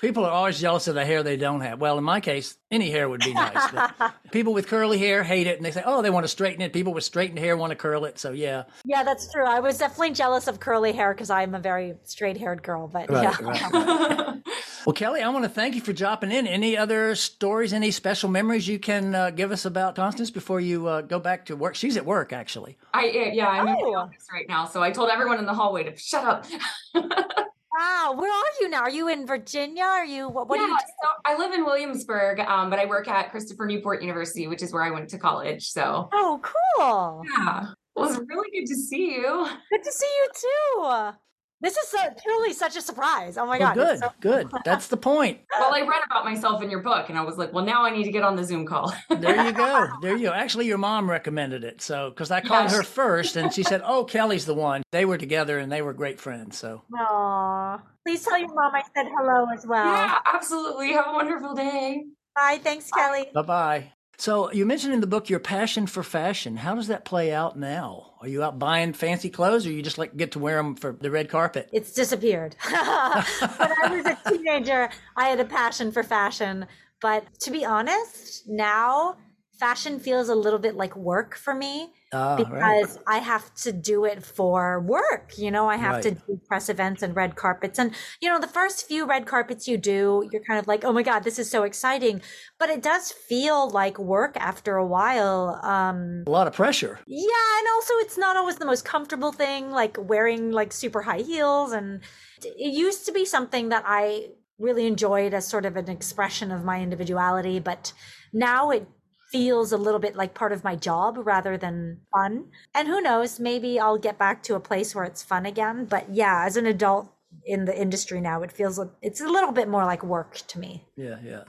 People 0.00 0.24
are 0.24 0.30
always 0.30 0.60
jealous 0.60 0.86
of 0.86 0.94
the 0.94 1.04
hair 1.04 1.24
they 1.24 1.36
don't 1.36 1.60
have. 1.60 1.80
Well, 1.80 1.98
in 1.98 2.04
my 2.04 2.20
case, 2.20 2.56
any 2.70 2.88
hair 2.90 3.08
would 3.08 3.20
be 3.24 3.34
nice. 3.34 3.68
But 3.72 4.14
people 4.30 4.52
with 4.54 4.68
curly 4.68 4.96
hair 4.98 5.24
hate 5.24 5.48
it, 5.48 5.56
and 5.56 5.66
they 5.66 5.72
say, 5.72 5.82
"Oh, 5.84 6.02
they 6.02 6.10
want 6.10 6.22
to 6.24 6.28
straighten 6.28 6.60
it." 6.62 6.72
People 6.72 6.94
with 6.94 7.02
straightened 7.02 7.38
hair 7.40 7.56
want 7.56 7.70
to 7.70 7.76
curl 7.76 8.04
it. 8.04 8.16
So 8.18 8.30
yeah, 8.30 8.64
yeah, 8.84 9.02
that's 9.02 9.30
true. 9.32 9.44
I 9.44 9.58
was 9.58 9.76
definitely 9.78 10.12
jealous 10.12 10.46
of 10.46 10.60
curly 10.60 10.92
hair 10.92 11.12
because 11.14 11.30
I'm 11.30 11.54
a 11.54 11.58
very 11.58 11.94
straight 12.04 12.36
haired 12.36 12.62
girl. 12.62 12.86
But 12.86 13.10
Right, 13.10 13.22
yeah. 13.22 13.36
right. 13.42 14.34
Well, 14.86 14.94
Kelly, 14.94 15.20
I 15.20 15.28
want 15.28 15.44
to 15.44 15.50
thank 15.50 15.74
you 15.74 15.82
for 15.82 15.92
dropping 15.92 16.32
in. 16.32 16.46
Any 16.46 16.74
other 16.78 17.14
stories, 17.14 17.74
any 17.74 17.90
special 17.90 18.30
memories 18.30 18.66
you 18.66 18.78
can 18.78 19.14
uh, 19.14 19.28
give 19.30 19.52
us 19.52 19.66
about 19.66 19.96
Constance 19.96 20.30
before 20.30 20.60
you 20.60 20.86
uh, 20.86 21.02
go 21.02 21.18
back 21.18 21.44
to 21.46 21.56
work? 21.56 21.74
She's 21.74 21.98
at 21.98 22.06
work, 22.06 22.32
actually. 22.32 22.78
I 22.94 23.04
yeah, 23.06 23.32
yeah, 23.34 23.48
I'm 23.48 23.68
in 23.68 23.74
the 23.74 23.80
Oh. 23.84 23.94
office 23.96 24.24
right 24.32 24.46
now, 24.48 24.64
so 24.64 24.80
I 24.82 24.90
told 24.90 25.10
everyone 25.10 25.38
in 25.40 25.44
the 25.44 25.52
hallway 25.52 25.82
to 25.82 25.94
shut 25.96 26.24
up. 26.24 26.46
Wow. 27.78 28.14
Where 28.16 28.32
are 28.32 28.52
you 28.60 28.68
now? 28.68 28.80
Are 28.80 28.90
you 28.90 29.08
in 29.08 29.24
Virginia? 29.24 29.84
Are 29.84 30.04
you, 30.04 30.28
what, 30.28 30.48
what 30.48 30.58
yeah, 30.58 30.66
do 30.66 30.72
you 30.72 30.78
so 30.78 31.08
I 31.24 31.38
live 31.38 31.52
in 31.52 31.64
Williamsburg, 31.64 32.40
um, 32.40 32.70
but 32.70 32.80
I 32.80 32.86
work 32.86 33.06
at 33.06 33.30
Christopher 33.30 33.66
Newport 33.66 34.02
University, 34.02 34.48
which 34.48 34.62
is 34.62 34.72
where 34.72 34.82
I 34.82 34.90
went 34.90 35.08
to 35.10 35.18
college. 35.18 35.70
So 35.70 36.08
Oh, 36.12 36.40
cool. 36.42 37.22
yeah, 37.38 37.68
it 37.70 38.00
was 38.00 38.18
really 38.18 38.50
good 38.52 38.66
to 38.66 38.74
see 38.74 39.12
you. 39.14 39.46
Good 39.70 39.84
to 39.84 39.92
see 39.92 40.06
you 40.06 40.28
too. 40.34 41.12
This 41.60 41.76
is 41.76 41.88
so, 41.88 41.98
truly 42.22 42.52
such 42.52 42.76
a 42.76 42.80
surprise. 42.80 43.36
Oh 43.36 43.44
my 43.44 43.58
Well, 43.58 43.74
God. 43.74 43.74
good, 43.74 43.98
so- 43.98 44.12
good. 44.20 44.48
That's 44.64 44.86
the 44.86 44.96
point. 44.96 45.40
Well, 45.58 45.74
I 45.74 45.80
read 45.80 46.02
about 46.06 46.24
myself 46.24 46.62
in 46.62 46.70
your 46.70 46.82
book, 46.82 47.08
and 47.08 47.18
I 47.18 47.22
was 47.22 47.36
like, 47.36 47.52
well, 47.52 47.64
now 47.64 47.84
I 47.84 47.90
need 47.90 48.04
to 48.04 48.12
get 48.12 48.22
on 48.22 48.36
the 48.36 48.44
Zoom 48.44 48.64
call. 48.66 48.94
There 49.10 49.44
you 49.44 49.52
go. 49.52 49.88
There 50.00 50.16
you 50.16 50.28
go. 50.28 50.32
Actually, 50.32 50.66
your 50.66 50.78
mom 50.78 51.10
recommended 51.10 51.64
it. 51.64 51.82
So, 51.82 52.10
because 52.10 52.30
I 52.30 52.40
called 52.40 52.70
Yes. 52.70 52.76
her 52.76 52.82
first 53.00 53.36
and 53.36 53.52
she 53.52 53.64
said, 53.64 53.82
Oh, 53.84 54.04
Kelly's 54.04 54.46
the 54.46 54.54
one. 54.54 54.82
They 54.92 55.04
were 55.04 55.18
together 55.18 55.58
and 55.58 55.70
they 55.72 55.82
were 55.82 55.92
great 55.92 56.20
friends. 56.20 56.56
So, 56.56 56.82
Aw. 56.96 57.80
Please 58.06 58.24
tell 58.24 58.38
your 58.38 58.54
mom 58.54 58.74
I 58.74 58.82
said 58.94 59.06
hello 59.18 59.46
as 59.52 59.66
well. 59.66 59.84
yeah, 59.84 60.18
absolutely. 60.32 60.92
Have 60.92 61.06
a 61.08 61.12
wonderful 61.12 61.54
day. 61.54 62.04
Bye. 62.36 62.60
Thanks, 62.62 62.88
Kelly. 62.90 63.26
bye 63.34 63.42
bye. 63.42 63.92
So, 64.20 64.50
you 64.50 64.66
mentioned 64.66 64.92
in 64.92 65.00
the 65.00 65.06
book 65.06 65.30
your 65.30 65.38
passion 65.38 65.86
for 65.86 66.02
fashion. 66.02 66.56
How 66.56 66.74
does 66.74 66.88
that 66.88 67.04
play 67.04 67.32
out 67.32 67.56
now? 67.56 68.14
Are 68.20 68.26
you 68.26 68.42
out 68.42 68.58
buying 68.58 68.92
fancy 68.92 69.30
clothes 69.30 69.64
or 69.64 69.70
you 69.70 69.80
just 69.80 69.96
like 69.96 70.16
get 70.16 70.32
to 70.32 70.40
wear 70.40 70.56
them 70.56 70.74
for 70.74 70.92
the 71.00 71.08
red 71.08 71.28
carpet? 71.28 71.70
It's 71.72 71.92
disappeared. 71.92 72.56
when 72.64 72.74
I 72.74 73.88
was 73.88 74.06
a 74.06 74.18
teenager, 74.30 74.90
I 75.16 75.28
had 75.28 75.38
a 75.38 75.44
passion 75.44 75.92
for 75.92 76.02
fashion. 76.02 76.66
But 77.00 77.26
to 77.42 77.52
be 77.52 77.64
honest, 77.64 78.48
now 78.48 79.18
fashion 79.52 80.00
feels 80.00 80.28
a 80.28 80.34
little 80.34 80.58
bit 80.58 80.74
like 80.74 80.96
work 80.96 81.36
for 81.36 81.54
me 81.54 81.92
Right. 82.12 82.38
because 82.38 82.98
I 83.06 83.18
have 83.18 83.52
to 83.56 83.72
do 83.72 84.04
it 84.04 84.22
for 84.24 84.80
work. 84.80 85.32
You 85.36 85.50
know, 85.50 85.68
I 85.68 85.76
have 85.76 86.00
to 86.02 86.12
do 86.12 86.40
press 86.48 86.68
events 86.68 87.02
and 87.02 87.14
red 87.14 87.36
carpets. 87.36 87.78
And, 87.78 87.92
you 88.20 88.28
know, 88.30 88.40
the 88.40 88.46
first 88.46 88.86
few 88.88 89.04
red 89.06 89.26
carpets 89.26 89.68
you 89.68 89.76
do, 89.76 90.28
you're 90.32 90.42
kind 90.42 90.58
of 90.58 90.66
like, 90.66 90.84
oh 90.84 90.92
my 90.92 91.02
God, 91.02 91.24
this 91.24 91.38
is 91.38 91.50
so 91.50 91.64
exciting. 91.64 92.22
But 92.58 92.70
it 92.70 92.82
does 92.82 93.12
feel 93.12 93.68
like 93.70 93.98
work 93.98 94.36
after 94.36 94.76
a 94.76 94.86
while. 94.86 95.60
Um, 95.62 96.24
A 96.26 96.30
lot 96.30 96.46
of 96.46 96.54
pressure. 96.54 96.98
yeah, 97.06 97.58
and 97.58 97.68
also 97.74 97.94
it's 97.98 98.16
not 98.18 98.36
always 98.36 98.56
the 98.56 98.66
most 98.66 98.84
comfortable 98.84 99.32
thing, 99.32 99.70
like 99.70 99.96
wearing 100.00 100.50
like 100.52 100.72
super 100.72 101.02
high 101.02 101.20
heels. 101.22 101.72
And 101.72 102.00
it 102.42 102.72
used 102.72 103.04
to 103.06 103.12
be 103.12 103.24
something 103.24 103.68
that 103.68 103.84
I 103.86 104.28
really 104.58 104.86
enjoyed 104.86 105.34
as 105.34 105.46
sort 105.46 105.64
of 105.66 105.76
an 105.76 105.88
expression 105.88 106.50
of 106.50 106.64
my 106.64 106.80
individuality, 106.80 107.60
but 107.60 107.92
now 108.32 108.70
it 108.70 108.88
feels 109.30 109.72
a 109.72 109.76
little 109.76 110.00
bit 110.00 110.16
like 110.16 110.34
part 110.34 110.52
of 110.52 110.64
my 110.64 110.74
job 110.74 111.18
rather 111.18 111.56
than 111.56 112.00
fun. 112.12 112.46
And 112.74 112.88
who 112.88 113.00
knows, 113.00 113.38
maybe 113.38 113.78
I'll 113.78 113.98
get 113.98 114.18
back 114.18 114.42
to 114.44 114.54
a 114.54 114.60
place 114.60 114.94
where 114.94 115.04
it's 115.04 115.22
fun 115.22 115.46
again. 115.46 115.84
But 115.84 116.10
yeah, 116.10 116.44
as 116.46 116.56
an 116.56 116.66
adult 116.66 117.12
in 117.44 117.64
the 117.64 117.78
industry 117.78 118.20
now, 118.20 118.42
it 118.42 118.52
feels 118.52 118.80
it's 119.02 119.20
a 119.20 119.28
little 119.28 119.52
bit 119.52 119.68
more 119.68 119.84
like 119.84 120.02
work 120.02 120.36
to 120.48 120.58
me. 120.58 120.84
Yeah, 120.96 121.18
yeah. 121.24 121.44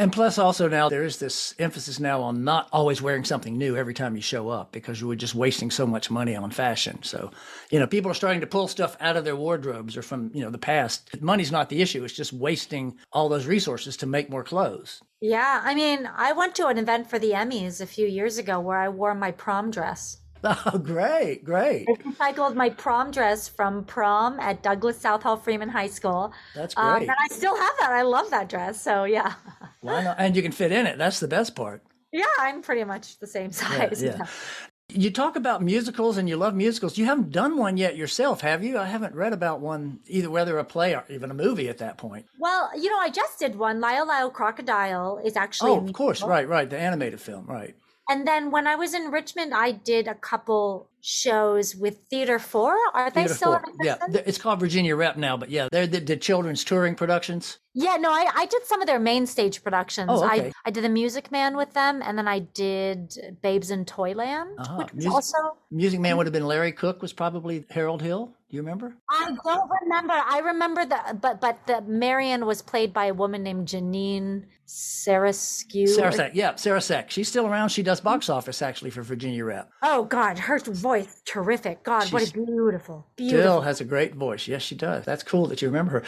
And 0.00 0.12
plus, 0.12 0.38
also 0.38 0.68
now 0.68 0.88
there 0.88 1.02
is 1.02 1.18
this 1.18 1.56
emphasis 1.58 1.98
now 1.98 2.20
on 2.22 2.44
not 2.44 2.68
always 2.72 3.02
wearing 3.02 3.24
something 3.24 3.58
new 3.58 3.76
every 3.76 3.94
time 3.94 4.14
you 4.14 4.22
show 4.22 4.48
up 4.48 4.70
because 4.70 5.00
you 5.00 5.08
were 5.08 5.16
just 5.16 5.34
wasting 5.34 5.72
so 5.72 5.88
much 5.88 6.08
money 6.08 6.36
on 6.36 6.52
fashion. 6.52 7.02
So, 7.02 7.32
you 7.72 7.80
know, 7.80 7.86
people 7.88 8.08
are 8.08 8.14
starting 8.14 8.40
to 8.42 8.46
pull 8.46 8.68
stuff 8.68 8.96
out 9.00 9.16
of 9.16 9.24
their 9.24 9.34
wardrobes 9.34 9.96
or 9.96 10.02
from, 10.02 10.30
you 10.32 10.44
know, 10.44 10.50
the 10.50 10.58
past. 10.58 11.20
Money's 11.20 11.50
not 11.50 11.68
the 11.68 11.82
issue. 11.82 12.04
It's 12.04 12.14
just 12.14 12.32
wasting 12.32 12.96
all 13.12 13.28
those 13.28 13.46
resources 13.46 13.96
to 13.96 14.06
make 14.06 14.30
more 14.30 14.44
clothes. 14.44 15.02
Yeah, 15.20 15.62
I 15.64 15.74
mean, 15.74 16.08
I 16.14 16.32
went 16.32 16.54
to 16.56 16.68
an 16.68 16.78
event 16.78 17.10
for 17.10 17.18
the 17.18 17.32
Emmys 17.32 17.80
a 17.80 17.86
few 17.86 18.06
years 18.06 18.38
ago 18.38 18.60
where 18.60 18.78
I 18.78 18.88
wore 18.88 19.16
my 19.16 19.32
prom 19.32 19.72
dress. 19.72 20.18
Oh, 20.44 20.78
great, 20.78 21.44
great. 21.44 21.86
I 21.88 22.32
recycled 22.32 22.54
my 22.54 22.70
prom 22.70 23.10
dress 23.10 23.48
from 23.48 23.84
prom 23.84 24.38
at 24.40 24.62
Douglas 24.62 24.98
Southall 24.98 25.36
Freeman 25.36 25.68
High 25.68 25.88
School. 25.88 26.32
That's 26.54 26.76
Um, 26.76 26.98
great. 26.98 27.08
and 27.08 27.16
I 27.18 27.26
still 27.34 27.56
have 27.56 27.72
that. 27.80 27.90
I 27.90 28.02
love 28.02 28.30
that 28.30 28.48
dress. 28.48 28.80
So 28.80 29.04
yeah. 29.04 29.34
Why 29.80 30.04
not? 30.04 30.16
And 30.18 30.36
you 30.36 30.42
can 30.42 30.52
fit 30.52 30.72
in 30.72 30.86
it. 30.86 30.98
That's 30.98 31.20
the 31.20 31.28
best 31.28 31.54
part. 31.56 31.82
Yeah, 32.12 32.24
I'm 32.38 32.62
pretty 32.62 32.84
much 32.84 33.18
the 33.18 33.26
same 33.26 33.52
size. 33.52 34.02
yeah. 34.02 34.26
You 34.90 35.10
talk 35.10 35.36
about 35.36 35.60
musicals 35.62 36.16
and 36.16 36.26
you 36.30 36.36
love 36.38 36.54
musicals. 36.54 36.96
You 36.96 37.04
haven't 37.04 37.30
done 37.30 37.58
one 37.58 37.76
yet 37.76 37.94
yourself, 37.94 38.40
have 38.40 38.64
you? 38.64 38.78
I 38.78 38.86
haven't 38.86 39.14
read 39.14 39.34
about 39.34 39.60
one, 39.60 40.00
either 40.06 40.30
whether 40.30 40.56
a 40.58 40.64
play 40.64 40.94
or 40.94 41.04
even 41.10 41.30
a 41.30 41.34
movie 41.34 41.68
at 41.68 41.76
that 41.78 41.98
point. 41.98 42.24
Well, 42.38 42.70
you 42.74 42.88
know, 42.88 42.96
I 42.98 43.10
just 43.10 43.38
did 43.38 43.56
one. 43.56 43.80
Lyle 43.80 44.06
Lyle 44.06 44.30
Crocodile 44.30 45.20
is 45.22 45.36
actually. 45.36 45.72
Oh, 45.72 45.76
of 45.84 45.92
course. 45.92 46.22
Right, 46.22 46.48
right. 46.48 46.70
The 46.70 46.78
animated 46.78 47.20
film. 47.20 47.44
Right. 47.44 47.76
And 48.08 48.26
then 48.26 48.50
when 48.50 48.66
I 48.66 48.74
was 48.74 48.94
in 48.94 49.10
Richmond, 49.10 49.52
I 49.54 49.72
did 49.72 50.08
a 50.08 50.14
couple 50.14 50.88
shows 51.00 51.74
with 51.76 51.98
Theater 52.10 52.38
4. 52.38 52.76
Are 52.94 53.10
they 53.10 53.22
Theater 53.22 53.34
still 53.34 53.52
Four. 53.52 53.62
Yeah, 53.82 53.96
it's 54.26 54.38
called 54.38 54.60
Virginia 54.60 54.96
Rep 54.96 55.16
now, 55.16 55.36
but 55.36 55.50
yeah, 55.50 55.68
they're 55.70 55.86
the, 55.86 56.00
the 56.00 56.16
children's 56.16 56.64
touring 56.64 56.94
productions. 56.94 57.58
Yeah, 57.74 57.96
no, 57.96 58.10
I, 58.10 58.28
I 58.34 58.46
did 58.46 58.64
some 58.64 58.80
of 58.80 58.86
their 58.88 58.98
main 58.98 59.24
stage 59.26 59.62
productions. 59.62 60.08
Oh, 60.10 60.24
okay. 60.26 60.48
I, 60.48 60.52
I 60.66 60.70
did 60.70 60.82
The 60.82 60.88
Music 60.88 61.30
Man 61.30 61.56
with 61.56 61.72
them, 61.74 62.02
and 62.02 62.18
then 62.18 62.26
I 62.26 62.40
did 62.40 63.14
Babes 63.42 63.70
in 63.70 63.84
Toyland, 63.84 64.50
Uh-huh. 64.58 64.78
which 64.78 64.94
Music- 64.94 65.12
also. 65.12 65.36
Music 65.70 66.00
Man 66.00 66.16
would 66.16 66.26
have 66.26 66.32
been 66.32 66.46
Larry 66.46 66.72
Cook, 66.72 67.00
was 67.02 67.12
probably 67.12 67.64
Harold 67.70 68.02
Hill. 68.02 68.32
Do 68.50 68.56
you 68.56 68.62
remember? 68.62 68.94
I 69.10 69.26
don't 69.44 69.70
remember. 69.82 70.14
I 70.14 70.38
remember 70.42 70.86
the 70.86 71.18
but 71.20 71.38
but 71.38 71.58
the 71.66 71.82
Marion 71.82 72.46
was 72.46 72.62
played 72.62 72.94
by 72.94 73.04
a 73.04 73.12
woman 73.12 73.42
named 73.42 73.68
Janine 73.68 74.44
Saraskew. 74.66 75.86
Sarah 75.86 76.12
Sack. 76.12 76.30
Yeah, 76.34 76.54
Sarah 76.54 76.80
Sack. 76.80 77.10
She's 77.10 77.28
still 77.28 77.46
around. 77.46 77.68
She 77.68 77.82
does 77.82 78.00
box 78.00 78.30
office 78.30 78.62
actually 78.62 78.88
for 78.90 79.02
Virginia 79.02 79.44
Rep. 79.44 79.70
Oh 79.82 80.04
God, 80.04 80.38
her 80.38 80.58
voice 80.88 81.22
terrific. 81.24 81.82
God, 81.82 82.10
what 82.12 82.28
a 82.28 82.32
beautiful, 82.32 83.06
Still 83.14 83.26
beautiful. 83.28 83.60
has 83.62 83.80
a 83.80 83.84
great 83.84 84.14
voice. 84.14 84.48
Yes, 84.48 84.62
she 84.62 84.74
does. 84.74 85.04
That's 85.04 85.22
cool 85.22 85.46
that 85.48 85.60
you 85.60 85.68
remember 85.68 85.92
her. 86.00 86.02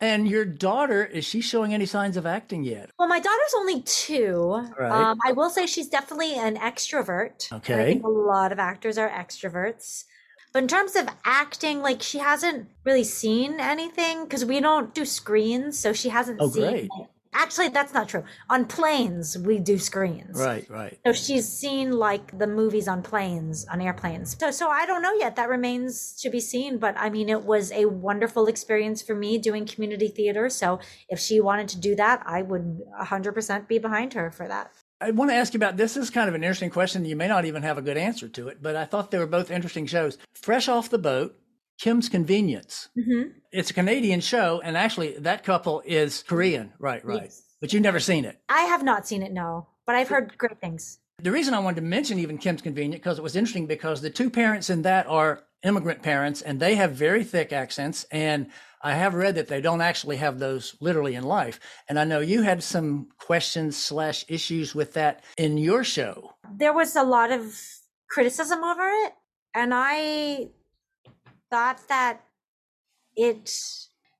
And 0.00 0.26
your 0.28 0.44
daughter, 0.44 1.04
is 1.04 1.24
she 1.24 1.40
showing 1.40 1.72
any 1.72 1.86
signs 1.86 2.16
of 2.16 2.26
acting 2.26 2.64
yet? 2.64 2.90
Well, 2.98 3.08
my 3.08 3.20
daughter's 3.20 3.54
only 3.56 3.82
two. 3.82 4.66
Right. 4.78 4.92
Um, 5.10 5.18
I 5.24 5.32
will 5.32 5.50
say 5.50 5.66
she's 5.66 5.88
definitely 5.88 6.34
an 6.34 6.56
extrovert. 6.56 7.50
and 7.50 7.54
I 7.54 7.56
Okay. 7.58 7.84
think 7.92 8.04
a 8.04 8.08
lot 8.08 8.50
of 8.52 8.58
actors 8.58 8.98
are 8.98 9.08
extroverts. 9.08 10.04
But 10.52 10.62
in 10.62 10.68
terms 10.68 10.94
of 10.96 11.08
acting, 11.24 11.82
like 11.82 12.00
she 12.02 12.18
hasn't 12.18 12.68
really 12.84 13.04
seen 13.04 13.58
anything 13.58 14.24
because 14.24 14.44
we 14.44 14.60
don't 14.60 14.94
do 14.94 15.04
screens, 15.04 15.78
so 15.78 15.92
she 15.92 16.08
hasn't 16.10 16.40
Oh, 16.40 16.48
seen. 16.48 16.62
great. 16.62 16.90
Actually, 17.34 17.68
that's 17.68 17.92
not 17.92 18.08
true. 18.08 18.22
On 18.48 18.64
planes, 18.64 19.36
we 19.36 19.58
do 19.58 19.76
screens. 19.76 20.38
Right, 20.38 20.68
right. 20.70 20.98
So 21.04 21.12
she's 21.12 21.48
seen 21.48 21.90
like 21.92 22.38
the 22.38 22.46
movies 22.46 22.86
on 22.86 23.02
planes, 23.02 23.66
on 23.66 23.80
airplanes. 23.80 24.36
So 24.38 24.50
so 24.52 24.68
I 24.68 24.86
don't 24.86 25.02
know 25.02 25.12
yet. 25.14 25.34
That 25.36 25.48
remains 25.48 26.12
to 26.22 26.30
be 26.30 26.40
seen. 26.40 26.78
But 26.78 26.94
I 26.96 27.10
mean, 27.10 27.28
it 27.28 27.42
was 27.42 27.72
a 27.72 27.86
wonderful 27.86 28.46
experience 28.46 29.02
for 29.02 29.14
me 29.14 29.38
doing 29.38 29.66
community 29.66 30.08
theater. 30.08 30.48
So 30.48 30.78
if 31.08 31.18
she 31.18 31.40
wanted 31.40 31.68
to 31.70 31.78
do 31.78 31.96
that, 31.96 32.22
I 32.24 32.42
would 32.42 32.80
100% 33.02 33.68
be 33.68 33.78
behind 33.78 34.12
her 34.14 34.30
for 34.30 34.46
that. 34.46 34.70
I 35.00 35.10
want 35.10 35.30
to 35.30 35.34
ask 35.34 35.52
you 35.52 35.58
about 35.58 35.76
this. 35.76 35.96
Is 35.96 36.10
kind 36.10 36.28
of 36.28 36.34
an 36.34 36.44
interesting 36.44 36.70
question. 36.70 37.04
You 37.04 37.16
may 37.16 37.28
not 37.28 37.44
even 37.44 37.62
have 37.62 37.78
a 37.78 37.82
good 37.82 37.96
answer 37.96 38.28
to 38.28 38.48
it, 38.48 38.62
but 38.62 38.76
I 38.76 38.84
thought 38.84 39.10
they 39.10 39.18
were 39.18 39.26
both 39.26 39.50
interesting 39.50 39.86
shows. 39.86 40.18
Fresh 40.34 40.68
off 40.68 40.88
the 40.88 40.98
boat, 40.98 41.36
Kim's 41.78 42.08
Convenience. 42.08 42.88
Mm-hmm. 42.96 43.30
It's 43.52 43.70
a 43.70 43.74
Canadian 43.74 44.20
show, 44.20 44.60
and 44.64 44.76
actually, 44.76 45.18
that 45.18 45.44
couple 45.44 45.82
is 45.84 46.22
Korean. 46.22 46.72
Right, 46.78 47.04
right. 47.04 47.22
Yes. 47.22 47.42
But 47.60 47.72
you've 47.72 47.82
never 47.82 48.00
seen 48.00 48.24
it. 48.24 48.38
I 48.48 48.62
have 48.62 48.82
not 48.82 49.06
seen 49.06 49.22
it, 49.22 49.32
no, 49.32 49.68
but 49.86 49.96
I've 49.96 50.08
heard 50.08 50.36
great 50.38 50.60
things. 50.60 50.98
The 51.22 51.32
reason 51.32 51.54
I 51.54 51.60
wanted 51.60 51.76
to 51.76 51.82
mention 51.82 52.18
even 52.18 52.38
Kim's 52.38 52.62
Convenience 52.62 53.00
because 53.00 53.18
it 53.18 53.22
was 53.22 53.36
interesting 53.36 53.66
because 53.66 54.00
the 54.00 54.10
two 54.10 54.30
parents 54.30 54.68
in 54.68 54.82
that 54.82 55.06
are 55.06 55.44
immigrant 55.62 56.02
parents 56.02 56.42
and 56.42 56.60
they 56.60 56.74
have 56.74 56.92
very 56.92 57.24
thick 57.24 57.52
accents 57.52 58.04
and 58.10 58.50
I 58.84 58.92
have 58.92 59.14
read 59.14 59.36
that 59.36 59.48
they 59.48 59.62
don't 59.62 59.80
actually 59.80 60.16
have 60.16 60.38
those 60.38 60.76
literally 60.78 61.14
in 61.14 61.24
life. 61.24 61.58
And 61.88 61.98
I 61.98 62.04
know 62.04 62.20
you 62.20 62.42
had 62.42 62.62
some 62.62 63.08
questions 63.18 63.78
slash 63.78 64.26
issues 64.28 64.74
with 64.74 64.92
that 64.92 65.24
in 65.38 65.56
your 65.56 65.84
show. 65.84 66.34
There 66.54 66.74
was 66.74 66.94
a 66.94 67.02
lot 67.02 67.32
of 67.32 67.58
criticism 68.10 68.62
over 68.62 68.86
it, 68.86 69.14
and 69.54 69.72
I 69.74 70.50
thought 71.50 71.80
that 71.88 72.20
it 73.16 73.50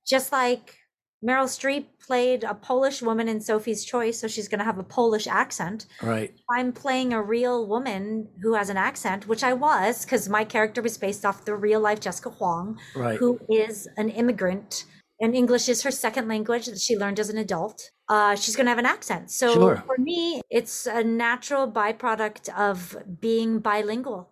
just 0.05 0.31
like 0.31 0.77
Meryl 1.25 1.45
Streep 1.47 1.85
played 2.05 2.43
a 2.43 2.53
Polish 2.53 3.01
woman 3.01 3.27
in 3.27 3.41
Sophie's 3.41 3.83
Choice, 3.83 4.19
so 4.19 4.27
she's 4.27 4.47
going 4.47 4.59
to 4.59 4.65
have 4.65 4.77
a 4.77 4.83
Polish 4.83 5.25
accent. 5.27 5.87
Right. 6.01 6.33
I'm 6.51 6.71
playing 6.71 7.13
a 7.13 7.21
real 7.21 7.65
woman 7.67 8.27
who 8.43 8.53
has 8.53 8.69
an 8.69 8.77
accent, 8.77 9.27
which 9.27 9.43
I 9.43 9.53
was 9.53 10.05
because 10.05 10.29
my 10.29 10.43
character 10.43 10.81
was 10.83 10.97
based 10.97 11.25
off 11.25 11.45
the 11.45 11.55
real 11.55 11.79
life 11.79 11.99
Jessica 11.99 12.29
Huang, 12.29 12.77
Right. 12.95 13.17
who 13.17 13.39
is 13.49 13.87
an 13.97 14.09
immigrant. 14.09 14.85
And 15.19 15.33
English 15.33 15.69
is 15.69 15.81
her 15.83 15.91
second 15.91 16.27
language 16.27 16.65
that 16.67 16.79
she 16.79 16.97
learned 16.97 17.19
as 17.19 17.29
an 17.29 17.37
adult. 17.37 17.89
Uh, 18.09 18.35
she's 18.35 18.55
going 18.55 18.65
to 18.65 18.69
have 18.71 18.77
an 18.77 18.85
accent. 18.85 19.31
So 19.31 19.53
Sure. 19.53 19.83
for 19.87 19.97
me, 19.97 20.41
it's 20.51 20.85
a 20.85 21.03
natural 21.03 21.71
byproduct 21.71 22.49
of 22.55 22.97
being 23.19 23.59
bilingual 23.59 24.29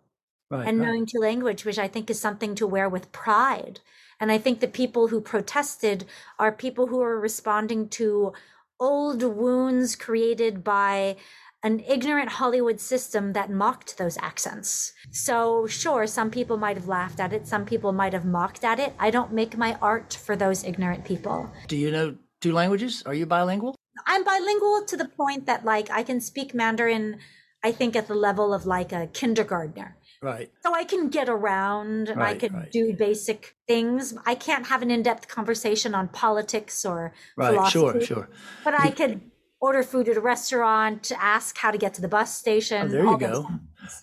Right. 0.53 0.67
and 0.67 0.79
right. 0.79 0.85
knowing 0.87 1.05
two 1.05 1.19
language, 1.19 1.65
which 1.65 1.79
I 1.79 1.87
think 1.87 2.09
is 2.09 2.19
something 2.19 2.55
to 2.55 2.67
wear 2.67 2.87
with 2.87 3.11
pride. 3.11 3.79
And 4.19 4.31
I 4.31 4.37
think 4.37 4.59
the 4.59 4.67
people 4.67 5.07
who 5.07 5.19
protested 5.19 6.05
are 6.39 6.51
people 6.51 6.87
who 6.87 7.01
are 7.01 7.19
responding 7.19 7.89
to 7.89 8.33
old 8.79 9.23
wounds 9.23 9.95
created 9.95 10.63
by 10.63 11.17
an 11.63 11.79
ignorant 11.87 12.29
Hollywood 12.29 12.79
system 12.79 13.33
that 13.33 13.49
mocked 13.49 13.97
those 13.97 14.17
accents. 14.17 14.91
So, 15.11 15.65
sure, 15.65 16.05
some 16.07 16.29
people 16.29 16.57
might 16.57 16.75
have 16.75 16.89
laughed 16.89 17.21
at 17.21 17.31
it, 17.31 17.47
some 17.47 17.65
people 17.65 17.93
might 17.93 18.11
have 18.11 18.25
mocked 18.25 18.65
at 18.65 18.79
it. 18.79 18.93
I 18.99 19.09
don't 19.09 19.31
make 19.31 19.57
my 19.57 19.77
art 19.81 20.13
for 20.13 20.35
those 20.35 20.65
ignorant 20.65 21.05
people. 21.05 21.49
Do 21.67 21.77
you 21.77 21.89
know 21.89 22.15
two 22.41 22.51
languages? 22.51 23.01
Are 23.05 23.13
you 23.13 23.25
bilingual? 23.25 23.75
I'm 24.05 24.25
bilingual 24.25 24.83
to 24.85 24.97
the 24.97 25.07
point 25.07 25.45
that, 25.45 25.63
like, 25.63 25.89
I 25.89 26.03
can 26.03 26.19
speak 26.19 26.53
Mandarin, 26.53 27.19
I 27.63 27.71
think, 27.71 27.95
at 27.95 28.07
the 28.07 28.15
level 28.15 28.53
of 28.53 28.65
like 28.65 28.91
a 28.91 29.07
kindergartner. 29.07 29.95
Right. 30.21 30.49
So 30.61 30.73
I 30.73 30.83
can 30.85 31.09
get 31.09 31.27
around 31.27 32.07
and 32.09 32.23
I 32.23 32.35
can 32.35 32.53
right. 32.53 32.71
do 32.71 32.93
basic 32.93 33.55
things. 33.67 34.13
I 34.25 34.35
can't 34.35 34.67
have 34.67 34.81
an 34.81 34.89
in-depth 34.89 35.27
conversation 35.27 35.93
on 35.93 36.07
politics 36.07 36.85
or 36.85 37.13
philosophy. 37.35 37.57
Right. 37.57 37.71
philosophy, 37.73 38.05
Sure. 38.05 38.15
Sure. 38.15 38.29
but 38.63 38.73
I 38.79 38.89
could 38.91 39.19
order 39.59 39.83
food 39.83 40.07
at 40.09 40.17
a 40.17 40.21
restaurant, 40.21 41.11
ask 41.17 41.57
how 41.57 41.71
to 41.71 41.77
get 41.77 41.93
to 41.95 42.01
the 42.01 42.07
bus 42.07 42.33
station. 42.37 42.87
Oh, 42.87 42.87
there 42.89 43.05
you 43.05 43.17
go. 43.17 43.49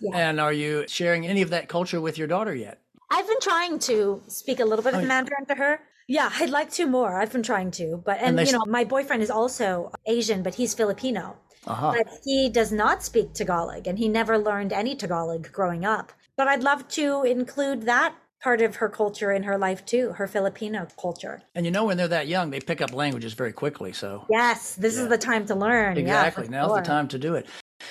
Yeah. 0.02 0.16
And 0.28 0.40
are 0.40 0.52
you 0.52 0.84
sharing 0.88 1.26
any 1.26 1.42
of 1.42 1.50
that 1.50 1.68
culture 1.68 2.00
with 2.00 2.18
your 2.18 2.26
daughter 2.28 2.54
yet? 2.54 2.80
I've 3.10 3.26
been 3.26 3.40
trying 3.40 3.78
to 3.80 4.22
speak 4.28 4.60
a 4.60 4.64
little 4.64 4.82
bit 4.84 4.94
Oh, 4.94 5.00
of. 5.00 5.06
Mandarin 5.06 5.46
to 5.46 5.54
her. 5.54 5.80
Yeah, 6.06 6.30
I'd 6.40 6.50
like 6.50 6.70
to 6.72 6.86
more. 6.86 7.20
I've 7.20 7.32
been 7.32 7.42
trying 7.42 7.70
to, 7.72 8.02
but 8.04 8.18
and, 8.20 8.38
And 8.38 8.46
you 8.48 8.52
know, 8.52 8.64
my 8.66 8.84
boyfriend 8.84 9.22
is 9.22 9.30
also 9.30 9.90
Asian, 10.06 10.42
but 10.42 10.54
he's 10.56 10.74
Filipino. 10.74 11.36
Uh-huh. 11.66 11.94
But 11.96 12.08
he 12.24 12.48
does 12.48 12.72
not 12.72 13.02
speak 13.02 13.32
Tagalog 13.34 13.86
and 13.86 13.98
he 13.98 14.08
never 14.08 14.38
learned 14.38 14.72
any 14.72 14.96
Tagalog 14.96 15.50
growing 15.52 15.84
up. 15.84 16.12
But 16.36 16.48
I'd 16.48 16.62
love 16.62 16.88
to 16.88 17.22
include 17.24 17.82
that 17.82 18.14
part 18.42 18.62
of 18.62 18.76
her 18.76 18.88
culture 18.88 19.30
in 19.32 19.42
her 19.42 19.58
life 19.58 19.84
too, 19.84 20.12
her 20.12 20.26
Filipino 20.26 20.86
culture. 20.98 21.42
And 21.54 21.66
you 21.66 21.70
know, 21.72 21.84
when 21.84 21.98
they're 21.98 22.08
that 22.08 22.26
young, 22.28 22.50
they 22.50 22.60
pick 22.60 22.80
up 22.80 22.94
languages 22.94 23.34
very 23.34 23.52
quickly. 23.52 23.92
So 23.92 24.24
Yes, 24.30 24.74
this 24.76 24.96
Yeah. 24.96 25.02
is 25.02 25.08
the 25.08 25.18
time 25.18 25.44
to 25.46 25.54
learn. 25.54 25.98
Exactly. 25.98 26.46
for 26.46 26.50
Now's 26.50 26.70
sure. 26.70 26.76
the 26.78 26.86
time 26.86 27.08
to 27.08 27.18
do 27.18 27.34
it. 27.34 27.46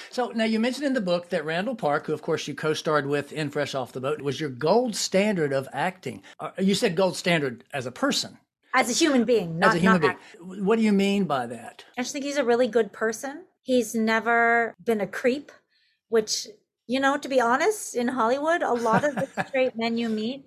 So 0.10 0.32
now 0.34 0.45
you 0.45 0.60
mentioned 0.60 0.86
in 0.88 0.93
the 0.93 1.01
book 1.01 1.29
that 1.29 1.45
Randall 1.45 1.75
Park, 1.75 2.08
who 2.08 2.13
of 2.13 2.21
course 2.23 2.47
you 2.47 2.55
co-starred 2.55 3.05
with 3.05 3.32
in 3.32 3.49
Fresh 3.51 3.75
Off 3.75 3.91
the 3.91 4.01
Boat, 4.01 4.21
was 4.21 4.39
your 4.39 4.49
gold 4.49 4.95
standard 4.95 5.53
of 5.53 5.67
acting. 5.73 6.23
Uh, 6.39 6.49
You 6.58 6.73
said 6.73 6.95
gold 6.95 7.15
standard 7.15 7.63
as 7.73 7.86
a 7.86 7.91
person, 7.91 8.39
As 8.73 8.89
a 8.89 8.93
human 8.93 9.25
being, 9.25 9.60
not 9.60 9.69
as 9.69 9.75
a 9.75 9.79
human 9.79 10.01
being. 10.01 10.17
What 10.65 10.77
do 10.77 10.82
you 10.84 10.93
mean 10.93 11.25
by 11.25 11.45
that? 11.47 11.86
I 11.97 12.01
just 12.01 12.13
think 12.13 12.25
he's 12.25 12.38
a 12.38 12.43
really 12.43 12.67
good 12.67 12.91
person. 12.91 13.45
He's 13.69 13.93
never 13.93 14.73
been 14.84 14.99
a 14.99 15.05
creep, 15.05 15.51
which, 16.08 16.47
you 16.88 16.99
know, 16.99 17.17
to 17.17 17.29
be 17.29 17.39
honest, 17.39 17.95
in 17.95 18.08
Hollywood, 18.08 18.63
a 18.63 18.73
lot 18.73 19.03
of 19.03 19.13
the 19.13 19.27
straight 19.47 19.73
men 19.75 19.95
you 19.95 20.10
meet, 20.10 20.43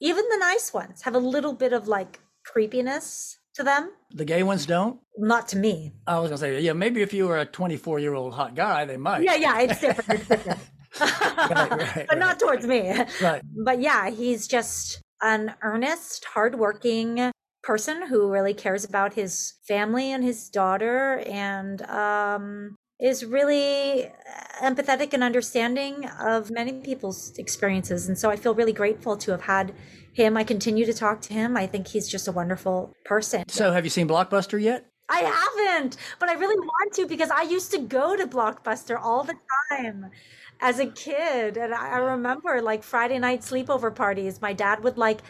even 0.00 0.24
the 0.30 0.38
nice 0.38 0.72
ones, 0.72 1.02
have 1.02 1.14
a 1.14 1.18
little 1.18 1.52
bit 1.52 1.74
of 1.74 1.88
like 1.88 2.20
creepiness 2.42 3.38
to 3.56 3.64
them. 3.64 3.90
The 4.12 4.24
gay 4.24 4.42
ones 4.42 4.64
don't. 4.64 4.98
Not 5.18 5.46
to 5.48 5.58
me. 5.58 5.92
I 6.06 6.18
was 6.18 6.30
gonna 6.30 6.38
say, 6.38 6.58
yeah, 6.62 6.72
maybe 6.72 7.02
if 7.02 7.12
you 7.12 7.28
were 7.28 7.38
a 7.38 7.44
24 7.44 7.98
year 7.98 8.14
old 8.14 8.32
hot 8.32 8.54
guy, 8.54 8.86
they 8.86 8.96
might. 8.96 9.24
Yeah, 9.24 9.34
yeah, 9.34 9.60
it's 9.60 9.80
different. 9.82 10.20
It's 10.20 10.28
different. 10.30 10.60
right, 11.02 12.06
but 12.08 12.16
not 12.16 12.40
towards 12.40 12.66
me. 12.66 12.94
Right. 13.20 13.42
But 13.62 13.82
yeah, 13.82 14.08
he's 14.08 14.48
just 14.48 15.02
an 15.20 15.52
earnest, 15.60 16.24
hardworking 16.24 17.30
person 17.64 18.06
who 18.08 18.30
really 18.30 18.54
cares 18.54 18.84
about 18.84 19.14
his 19.14 19.54
family 19.66 20.12
and 20.12 20.22
his 20.22 20.50
daughter 20.50 21.22
and 21.26 21.82
um, 21.82 22.76
is 23.00 23.24
really 23.24 24.10
empathetic 24.62 25.12
and 25.12 25.24
understanding 25.24 26.08
of 26.20 26.50
many 26.50 26.72
people's 26.72 27.36
experiences. 27.38 28.06
And 28.06 28.18
so 28.18 28.30
I 28.30 28.36
feel 28.36 28.54
really 28.54 28.72
grateful 28.72 29.16
to 29.16 29.30
have 29.30 29.42
had 29.42 29.74
him. 30.12 30.36
I 30.36 30.44
continue 30.44 30.86
to 30.86 30.92
talk 30.92 31.20
to 31.22 31.34
him. 31.34 31.56
I 31.56 31.66
think 31.66 31.88
he's 31.88 32.08
just 32.08 32.28
a 32.28 32.32
wonderful 32.32 32.92
person. 33.04 33.44
So 33.48 33.72
have 33.72 33.84
you 33.84 33.90
seen 33.90 34.06
Blockbuster 34.06 34.60
yet? 34.60 34.86
I 35.08 35.20
haven't, 35.20 35.96
but 36.18 36.28
I 36.28 36.34
really 36.34 36.58
want 36.58 36.94
to 36.94 37.06
because 37.06 37.30
I 37.30 37.42
used 37.42 37.70
to 37.72 37.78
go 37.78 38.16
to 38.16 38.26
Blockbuster 38.26 38.98
all 38.98 39.22
the 39.22 39.34
time 39.70 40.10
as 40.60 40.78
a 40.78 40.86
kid. 40.86 41.56
And 41.56 41.74
I 41.74 41.90
I 41.90 41.98
remember 41.98 42.62
like 42.62 42.82
Friday 42.82 43.18
night 43.18 43.40
sleepover 43.40 43.94
parties. 43.94 44.40
My 44.40 44.54
dad 44.54 44.82
would 44.82 44.96
like 44.96 45.20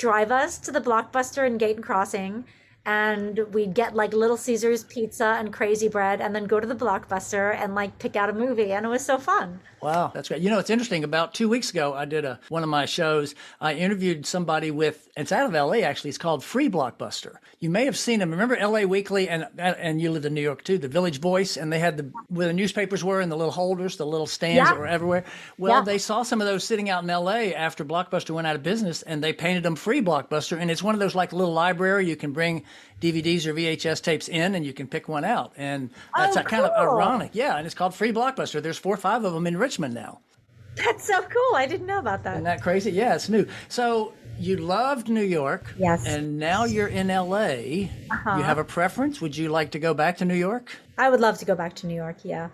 drive 0.00 0.32
us 0.32 0.56
to 0.56 0.72
the 0.72 0.80
Blockbuster 0.80 1.46
in 1.46 1.58
Gayton 1.58 1.82
Crossing 1.82 2.46
and 2.90 3.38
we'd 3.54 3.74
get 3.74 3.94
like 3.94 4.12
Little 4.12 4.36
Caesars 4.36 4.84
pizza 4.84 5.36
and 5.38 5.52
crazy 5.52 5.88
bread 5.88 6.20
and 6.20 6.34
then 6.34 6.44
go 6.44 6.58
to 6.58 6.66
the 6.66 6.74
blockbuster 6.74 7.54
and 7.54 7.74
like 7.74 7.98
pick 7.98 8.16
out 8.16 8.28
a 8.28 8.32
movie 8.32 8.72
and 8.72 8.84
it 8.84 8.88
was 8.88 9.04
so 9.04 9.18
fun. 9.18 9.60
Wow, 9.80 10.10
that's 10.12 10.28
great. 10.28 10.42
You 10.42 10.50
know, 10.50 10.58
it's 10.58 10.68
interesting. 10.68 11.04
About 11.04 11.32
two 11.32 11.48
weeks 11.48 11.70
ago, 11.70 11.94
I 11.94 12.04
did 12.04 12.26
a 12.26 12.38
one 12.50 12.62
of 12.62 12.68
my 12.68 12.84
shows. 12.84 13.34
I 13.62 13.72
interviewed 13.74 14.26
somebody 14.26 14.70
with. 14.70 15.08
It's 15.16 15.32
out 15.32 15.46
of 15.46 15.54
L.A. 15.54 15.82
Actually, 15.84 16.10
it's 16.10 16.18
called 16.18 16.44
Free 16.44 16.68
Blockbuster. 16.68 17.36
You 17.60 17.70
may 17.70 17.86
have 17.86 17.96
seen 17.96 18.18
them. 18.18 18.30
Remember 18.30 18.56
L.A. 18.56 18.84
Weekly, 18.84 19.30
and 19.30 19.46
and 19.56 19.98
you 19.98 20.10
lived 20.10 20.26
in 20.26 20.34
New 20.34 20.42
York 20.42 20.64
too. 20.64 20.76
The 20.76 20.86
Village 20.88 21.18
Voice, 21.18 21.56
and 21.56 21.72
they 21.72 21.78
had 21.78 21.96
the 21.96 22.12
where 22.28 22.46
the 22.46 22.52
newspapers 22.52 23.02
were 23.02 23.22
and 23.22 23.32
the 23.32 23.36
little 23.36 23.52
holders, 23.52 23.96
the 23.96 24.04
little 24.04 24.26
stands 24.26 24.56
Yeah. 24.56 24.64
that 24.66 24.78
were 24.78 24.86
everywhere. 24.86 25.24
Well, 25.56 25.78
Yeah. 25.78 25.84
they 25.84 25.96
saw 25.96 26.24
some 26.24 26.42
of 26.42 26.46
those 26.46 26.62
sitting 26.62 26.90
out 26.90 27.02
in 27.02 27.08
L.A. 27.08 27.54
after 27.54 27.82
Blockbuster 27.82 28.32
went 28.32 28.46
out 28.46 28.56
of 28.56 28.62
business, 28.62 29.00
and 29.00 29.24
they 29.24 29.32
painted 29.32 29.62
them 29.62 29.76
Free 29.76 30.02
Blockbuster. 30.02 30.58
And 30.60 30.70
it's 30.70 30.82
one 30.82 30.92
of 30.94 31.00
those 31.00 31.14
like 31.14 31.32
little 31.32 31.54
library 31.54 32.06
you 32.06 32.16
can 32.16 32.32
bring 32.32 32.64
DVDs 33.00 33.46
or 33.46 33.54
VHS 33.54 34.02
tapes 34.02 34.28
in, 34.28 34.54
and 34.54 34.64
you 34.64 34.72
can 34.72 34.86
pick 34.86 35.08
one 35.08 35.24
out. 35.24 35.52
And 35.56 35.90
that's 36.16 36.36
Oh, 36.36 36.42
kind 36.42 36.64
of 36.64 36.72
ironic, 36.72 37.30
yeah. 37.32 37.56
And 37.56 37.66
it's 37.66 37.74
called 37.74 37.94
Free 37.94 38.12
Blockbuster. 38.12 38.62
There's 38.62 38.78
four 38.78 38.94
or 38.94 38.98
five 38.98 39.24
of 39.24 39.32
them 39.32 39.46
in 39.46 39.56
Richmond 39.56 39.94
now. 39.94 40.20
That's 40.76 41.04
so 41.06 41.20
cool. 41.20 41.56
I 41.56 41.66
didn't 41.66 41.86
know 41.86 41.98
about 41.98 42.22
that. 42.24 42.34
Isn't 42.34 42.44
that 42.44 42.62
crazy? 42.62 42.92
Yeah, 42.92 43.14
it's 43.14 43.28
new. 43.28 43.46
So 43.68 44.12
you 44.38 44.56
loved 44.56 45.08
New 45.08 45.22
York. 45.22 45.74
Yes. 45.78 46.06
And 46.06 46.38
now 46.38 46.64
you're 46.64 46.86
in 46.88 47.08
LA. 47.08 47.48
You 47.48 47.88
uh-huh. 48.10 48.42
have 48.42 48.58
a 48.58 48.64
preference? 48.64 49.20
Would 49.20 49.36
you 49.36 49.48
like 49.48 49.72
to 49.72 49.78
go 49.78 49.94
back 49.94 50.18
to 50.18 50.24
New 50.24 50.34
York? 50.34 50.74
I 50.96 51.10
would 51.10 51.20
love 51.20 51.38
to 51.38 51.44
go 51.44 51.54
back 51.54 51.74
to 51.76 51.86
New 51.86 51.94
York. 51.94 52.18
Yeah. 52.24 52.48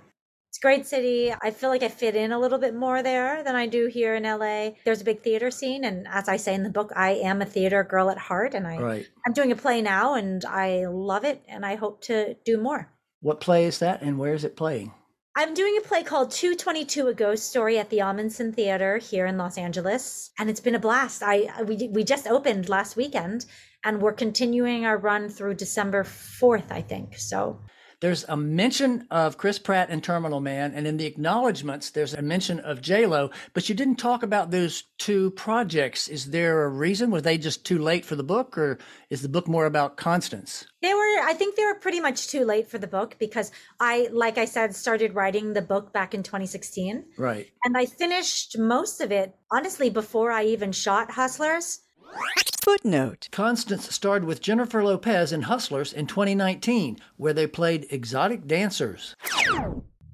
It's 0.57 0.65
a 0.65 0.69
great 0.69 0.87
city. 0.87 1.35
I 1.43 1.51
feel 1.51 1.69
like 1.69 1.83
I 1.83 1.89
fit 1.89 2.17
in 2.17 2.33
a 2.33 2.39
little 2.39 2.57
bit 2.57 2.75
more 2.75 3.03
there 3.03 3.45
than 3.45 3.55
I 3.55 3.67
do 3.67 3.89
here 3.89 4.15
in 4.15 4.23
LA. 4.23 4.71
There's 4.87 5.03
a 5.03 5.05
big 5.05 5.21
theater 5.21 5.51
scene. 5.51 5.85
And 5.85 6.09
as 6.09 6.31
I 6.31 6.39
say 6.39 6.55
in 6.55 6.63
the 6.63 6.71
book, 6.71 6.91
I 6.97 7.11
am 7.11 7.43
a 7.43 7.45
theater 7.45 7.85
girl 7.85 8.09
at 8.09 8.17
heart. 8.17 8.55
And 8.55 8.67
I, 8.67 8.79
Right. 8.79 9.07
I'm 9.27 9.35
doing 9.35 9.53
a 9.53 9.57
play 9.57 9.83
now 9.83 10.15
and 10.15 10.43
I 10.47 10.87
love 10.87 11.27
it. 11.27 11.43
And 11.47 11.67
I 11.67 11.75
hope 11.75 12.01
to 12.05 12.37
do 12.47 12.57
more. 12.57 12.91
What 13.21 13.39
play 13.39 13.67
is 13.67 13.81
that 13.81 14.01
and 14.01 14.19
where 14.19 14.33
is 14.33 14.45
it 14.45 14.57
playing? 14.57 14.95
I'm 15.37 15.53
doing 15.53 15.77
a 15.77 15.87
play 15.87 16.03
called 16.03 16.31
222 16.31 17.09
A 17.09 17.13
Ghost 17.13 17.51
Story 17.51 17.79
at 17.79 17.91
the 17.91 17.99
Ahmanson 17.99 18.55
Theater 18.55 18.97
here 18.97 19.27
in 19.27 19.37
Los 19.37 19.59
Angeles 19.59 20.31
and 20.39 20.49
it's 20.49 20.61
been 20.61 20.75
a 20.75 20.79
blast. 20.79 21.23
I 21.23 21.51
we 21.65 21.91
we 21.93 22.03
just 22.03 22.27
opened 22.27 22.71
last 22.71 22.97
weekend 22.97 23.45
and 23.85 24.01
we're 24.01 24.15
continuing 24.15 24.87
our 24.87 24.97
run 24.97 25.29
through 25.29 25.57
December 25.57 26.03
4th, 26.03 26.73
I 26.73 26.81
think. 26.81 27.19
So 27.19 27.61
There's 28.07 28.25
a 28.29 28.37
mention 28.37 29.09
of 29.11 29.37
Chris 29.37 29.59
Pratt 29.59 29.91
and 29.91 30.01
Terminal 30.01 30.39
Man, 30.39 30.75
and 30.75 30.87
in 30.87 30.97
the 30.97 31.07
acknowledgments, 31.07 31.91
there's 31.91 32.15
a 32.15 32.23
mention 32.23 32.61
of 32.61 32.81
J 32.81 33.05
Lo, 33.05 33.31
but 33.53 33.69
you 33.69 33.75
didn't 33.75 33.97
talk 33.97 34.23
about 34.23 34.53
those 34.53 34.85
two 34.97 35.33
projects. 35.33 36.07
Is 36.07 36.27
there 36.27 36.63
a 36.63 36.69
reason? 36.69 37.11
Were 37.11 37.21
they 37.21 37.37
just 37.37 37.67
too 37.67 37.81
late 37.81 38.05
for 38.05 38.15
the 38.15 38.23
book, 38.23 38.57
or 38.57 38.79
is 39.11 39.23
the 39.23 39.29
book 39.29 39.49
more 39.49 39.67
about 39.67 39.97
Constance? 39.97 40.67
They 40.83 40.95
were, 40.95 41.21
I 41.25 41.35
think 41.37 41.57
they 41.57 41.65
were 41.65 41.81
pretty 41.81 41.99
much 41.99 42.29
too 42.29 42.45
late 42.45 42.69
for 42.69 42.79
the 42.79 42.87
book 42.87 43.17
because 43.19 43.51
I, 43.81 44.09
like 44.13 44.39
I 44.39 44.45
said, 44.45 44.77
started 44.77 45.17
writing 45.17 45.53
the 45.53 45.61
book 45.61 45.93
back 45.93 46.15
in 46.15 46.23
2016. 46.23 47.07
Right. 47.19 47.49
And 47.65 47.77
I 47.77 47.87
finished 47.87 48.57
most 48.57 49.01
of 49.01 49.11
it, 49.11 49.35
honestly, 49.51 49.91
before 49.91 50.31
I 50.31 50.45
even 50.45 50.71
shot 50.71 51.11
Hustlers. 51.11 51.81
Footnote. 52.63 53.29
Constance 53.31 53.95
starred 53.95 54.25
with 54.25 54.41
Jennifer 54.41 54.83
Lopez 54.83 55.33
in 55.33 55.43
Hustlers 55.43 55.93
in 55.93 56.09
2019, 56.09 56.99
where 57.17 57.33
they 57.33 57.47
played 57.47 57.87
exotic 57.91 58.47
dancers. 58.47 59.15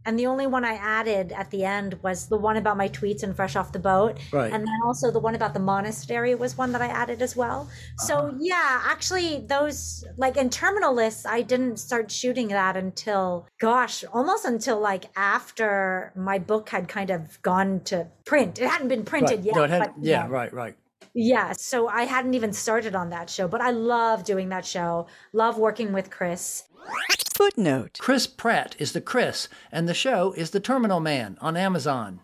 And 0.05 0.19
the 0.19 0.27
only 0.27 0.47
one 0.47 0.65
I 0.65 0.75
added 0.75 1.33
at 1.33 1.51
the 1.51 1.65
end 1.65 1.99
was 2.03 2.27
the 2.29 2.37
one 2.37 2.57
about 2.57 2.77
my 2.77 2.89
tweets 2.89 3.23
and 3.23 3.35
fresh 3.35 3.57
off 3.57 3.73
the 3.73 3.79
boat. 3.79 4.19
Right. 4.33 4.53
And 4.53 4.67
then 4.67 4.81
also 4.85 5.11
the 5.11 5.21
one 5.21 5.35
about 5.35 5.55
the 5.55 5.61
monastery 5.61 6.35
was 6.35 6.59
one 6.59 6.73
that 6.73 6.83
I 6.83 6.89
added 6.89 7.23
as 7.23 7.37
well. 7.37 7.69
So 7.99 8.17
uh-huh. 8.17 8.33
yeah, 8.41 8.83
actually 8.85 9.47
those 9.47 10.05
like 10.17 10.37
in 10.37 10.51
terminal 10.51 10.93
lists, 10.93 11.25
I 11.25 11.43
didn't 11.43 11.77
start 11.79 12.11
shooting 12.11 12.49
that 12.49 12.77
until 12.77 13.47
gosh, 13.61 14.05
almost 14.13 14.45
until 14.45 14.81
like 14.81 15.07
after 15.17 16.13
my 16.17 16.39
book 16.39 16.69
had 16.69 16.89
kind 16.89 17.11
of 17.11 17.41
gone 17.43 17.81
to 17.85 18.09
print. 18.25 18.59
It 18.59 18.69
hadn't 18.69 18.89
been 18.89 19.05
printed 19.05 19.39
Right. 19.39 19.47
yet. 19.47 19.55
No, 19.55 19.63
it 19.63 19.71
had- 19.71 19.81
but, 19.81 19.95
you 20.03 20.11
yeah, 20.11 20.27
right, 20.29 20.53
right. 20.53 20.77
Yeah, 21.15 21.53
so 21.53 21.89
I 21.89 22.05
hadn't 22.05 22.35
even 22.35 22.53
started 22.53 22.95
on 22.95 23.11
that 23.11 23.29
show, 23.31 23.49
but 23.49 23.61
I 23.61 23.71
love 23.71 24.25
doing 24.25 24.49
that 24.51 24.65
show. 24.65 25.07
Love 25.33 25.59
working 25.59 25.93
with 25.93 26.11
Chris. 26.11 26.65
Footnote. 27.35 27.99
Chris 28.01 28.27
Pratt 28.27 28.77
is 28.79 28.93
the 28.93 29.01
Chris, 29.01 29.49
and 29.71 29.89
the 29.89 29.95
show 29.95 30.33
is 30.33 30.51
The 30.51 30.61
Terminal 30.61 31.01
Man 31.01 31.39
on 31.41 31.57
Amazon. 31.57 32.21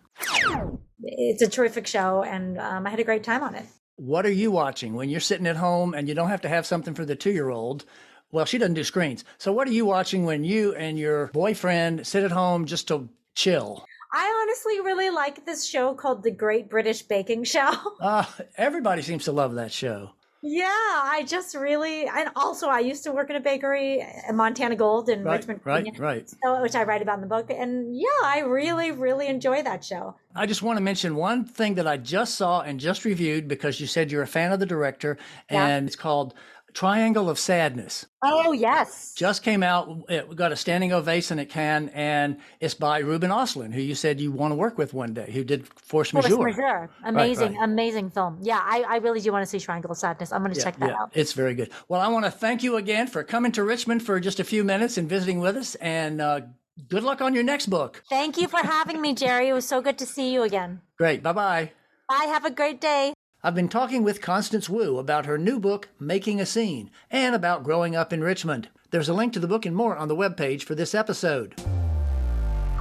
It's 1.01 1.41
a 1.41 1.49
terrific 1.49 1.87
show, 1.87 2.23
and 2.23 2.59
um, 2.59 2.85
I 2.85 2.89
had 2.89 2.99
a 2.99 3.03
great 3.03 3.23
time 3.23 3.43
on 3.43 3.55
it. 3.55 3.65
What 3.95 4.25
are 4.25 4.31
you 4.31 4.51
watching 4.51 4.93
when 4.93 5.09
you're 5.09 5.19
sitting 5.19 5.47
at 5.47 5.57
home 5.57 5.93
and 5.93 6.07
you 6.07 6.15
don't 6.15 6.29
have 6.29 6.41
to 6.41 6.49
have 6.49 6.65
something 6.65 6.93
for 6.93 7.05
the 7.05 7.15
two 7.15 7.31
year 7.31 7.49
old? 7.49 7.85
Well, 8.31 8.45
she 8.45 8.57
doesn't 8.57 8.75
do 8.75 8.83
screens. 8.83 9.25
So, 9.37 9.51
what 9.51 9.67
are 9.67 9.71
you 9.71 9.85
watching 9.85 10.23
when 10.23 10.43
you 10.43 10.73
and 10.75 10.97
your 10.97 11.27
boyfriend 11.27 12.05
sit 12.05 12.23
at 12.23 12.31
home 12.31 12.65
just 12.65 12.87
to 12.89 13.09
chill? 13.35 13.85
I 14.11 14.43
honestly 14.43 14.79
really 14.81 15.09
like 15.09 15.45
this 15.45 15.65
show 15.65 15.93
called 15.93 16.23
The 16.23 16.31
Great 16.31 16.69
British 16.69 17.03
Baking 17.03 17.43
Show. 17.43 17.71
Uh, 18.01 18.25
everybody 18.57 19.01
seems 19.01 19.25
to 19.25 19.31
love 19.31 19.55
that 19.55 19.71
show. 19.71 20.11
yeah, 20.41 20.65
I 20.67 21.23
just 21.27 21.53
really, 21.53 22.07
and 22.07 22.29
also 22.35 22.69
I 22.69 22.79
used 22.79 23.03
to 23.03 23.11
work 23.11 23.29
in 23.29 23.35
a 23.35 23.39
bakery, 23.41 24.01
uh, 24.01 24.33
Montana 24.33 24.75
Gold 24.75 25.09
in 25.09 25.23
Right, 25.23 25.37
Richmond, 25.37 25.59
right, 25.65 25.79
Virginia, 25.81 26.01
right. 26.01 26.29
So, 26.43 26.61
which 26.61 26.75
I 26.75 26.83
write 26.83 27.01
about 27.01 27.15
in 27.15 27.21
the 27.21 27.27
book. 27.27 27.49
And 27.51 27.95
yeah, 27.95 28.07
I 28.23 28.39
really, 28.39 28.91
really 28.91 29.27
enjoy 29.27 29.61
that 29.63 29.83
show. 29.83 30.15
I 30.35 30.45
just 30.45 30.63
want 30.63 30.77
to 30.77 30.81
mention 30.83 31.15
one 31.15 31.43
thing 31.45 31.75
that 31.75 31.85
I 31.87 31.97
just 31.97 32.35
saw 32.35 32.61
and 32.61 32.79
just 32.79 33.05
reviewed 33.05 33.47
because 33.47 33.79
you 33.81 33.85
said 33.87 34.11
you're 34.11 34.23
a 34.23 34.27
fan 34.27 34.51
of 34.51 34.59
the 34.59 34.65
director, 34.65 35.17
Yeah. 35.51 35.67
and 35.67 35.87
it's 35.87 35.95
called 35.97 36.33
Triangle 36.73 37.29
of 37.29 37.39
Sadness. 37.39 38.05
Oh, 38.23 38.51
yes. 38.51 39.13
Just 39.15 39.43
came 39.43 39.63
out. 39.63 40.03
It 40.09 40.35
got 40.35 40.51
a 40.51 40.55
standing 40.55 40.91
ovation 40.93 41.39
at 41.39 41.49
Cannes, 41.49 41.89
and 41.93 42.37
it's 42.59 42.73
by 42.73 42.99
Ruben 42.99 43.31
Ostlund, 43.31 43.73
who 43.73 43.81
you 43.81 43.95
said 43.95 44.19
you 44.19 44.31
want 44.31 44.51
to 44.51 44.55
work 44.55 44.77
with 44.77 44.93
one 44.93 45.13
day, 45.13 45.31
who 45.31 45.43
did 45.43 45.67
Force 45.67 46.11
Force 46.11 46.25
Majeure. 46.25 46.37
Force 46.37 46.57
Majeure. 46.57 46.89
Amazing, 47.05 47.55
right. 47.55 47.63
amazing 47.63 48.09
film. 48.09 48.37
Yeah, 48.41 48.59
I, 48.61 48.83
I 48.87 48.97
really 48.97 49.21
do 49.21 49.31
want 49.31 49.43
to 49.43 49.49
see 49.49 49.59
Triangle 49.59 49.91
of 49.91 49.97
Sadness. 49.97 50.31
I'm 50.31 50.43
going 50.43 50.53
to 50.53 50.61
check 50.61 50.77
that 50.79 50.91
out. 50.91 51.11
It's 51.13 51.33
very 51.33 51.53
good. 51.53 51.69
Well, 51.87 52.01
I 52.01 52.07
want 52.07 52.25
to 52.25 52.31
thank 52.31 52.63
you 52.63 52.77
again 52.77 53.07
for 53.07 53.23
coming 53.23 53.51
to 53.53 53.63
Richmond 53.63 54.03
for 54.03 54.19
just 54.19 54.39
a 54.39 54.43
few 54.43 54.63
minutes 54.63 54.97
and 54.97 55.07
visiting 55.09 55.39
with 55.39 55.55
us, 55.57 55.75
and 55.75 56.21
uh, 56.21 56.41
good 56.87 57.03
luck 57.03 57.21
on 57.21 57.33
your 57.33 57.43
next 57.43 57.67
book. 57.67 58.03
Thank 58.09 58.37
you 58.37 58.47
for 58.47 58.59
having 58.59 59.01
me, 59.01 59.13
Jerry. 59.13 59.49
It 59.49 59.53
was 59.53 59.67
so 59.67 59.81
good 59.81 59.97
to 59.99 60.05
see 60.05 60.33
you 60.33 60.43
again. 60.43 60.81
Great. 60.97 61.23
Bye 61.23 61.33
bye. 61.33 61.71
Bye. 62.07 62.25
Have 62.25 62.45
a 62.45 62.51
great 62.51 62.81
day. 62.81 63.13
I've 63.41 63.55
been 63.55 63.69
talking 63.69 64.03
with 64.03 64.21
Constance 64.21 64.67
Wu 64.67 64.97
about 64.97 65.25
her 65.25 65.37
new 65.37 65.61
book, 65.61 65.87
Making 65.97 66.41
a 66.41 66.45
Scene, 66.45 66.91
and 67.09 67.33
about 67.33 67.63
growing 67.63 67.95
up 67.95 68.11
in 68.11 68.21
Richmond. 68.21 68.67
There's 68.91 69.07
a 69.07 69.13
link 69.13 69.31
to 69.31 69.39
the 69.39 69.47
book 69.47 69.65
and 69.65 69.73
more 69.73 69.95
on 69.95 70.09
the 70.09 70.15
webpage 70.15 70.63
for 70.63 70.75
this 70.75 70.93
episode. 70.93 71.55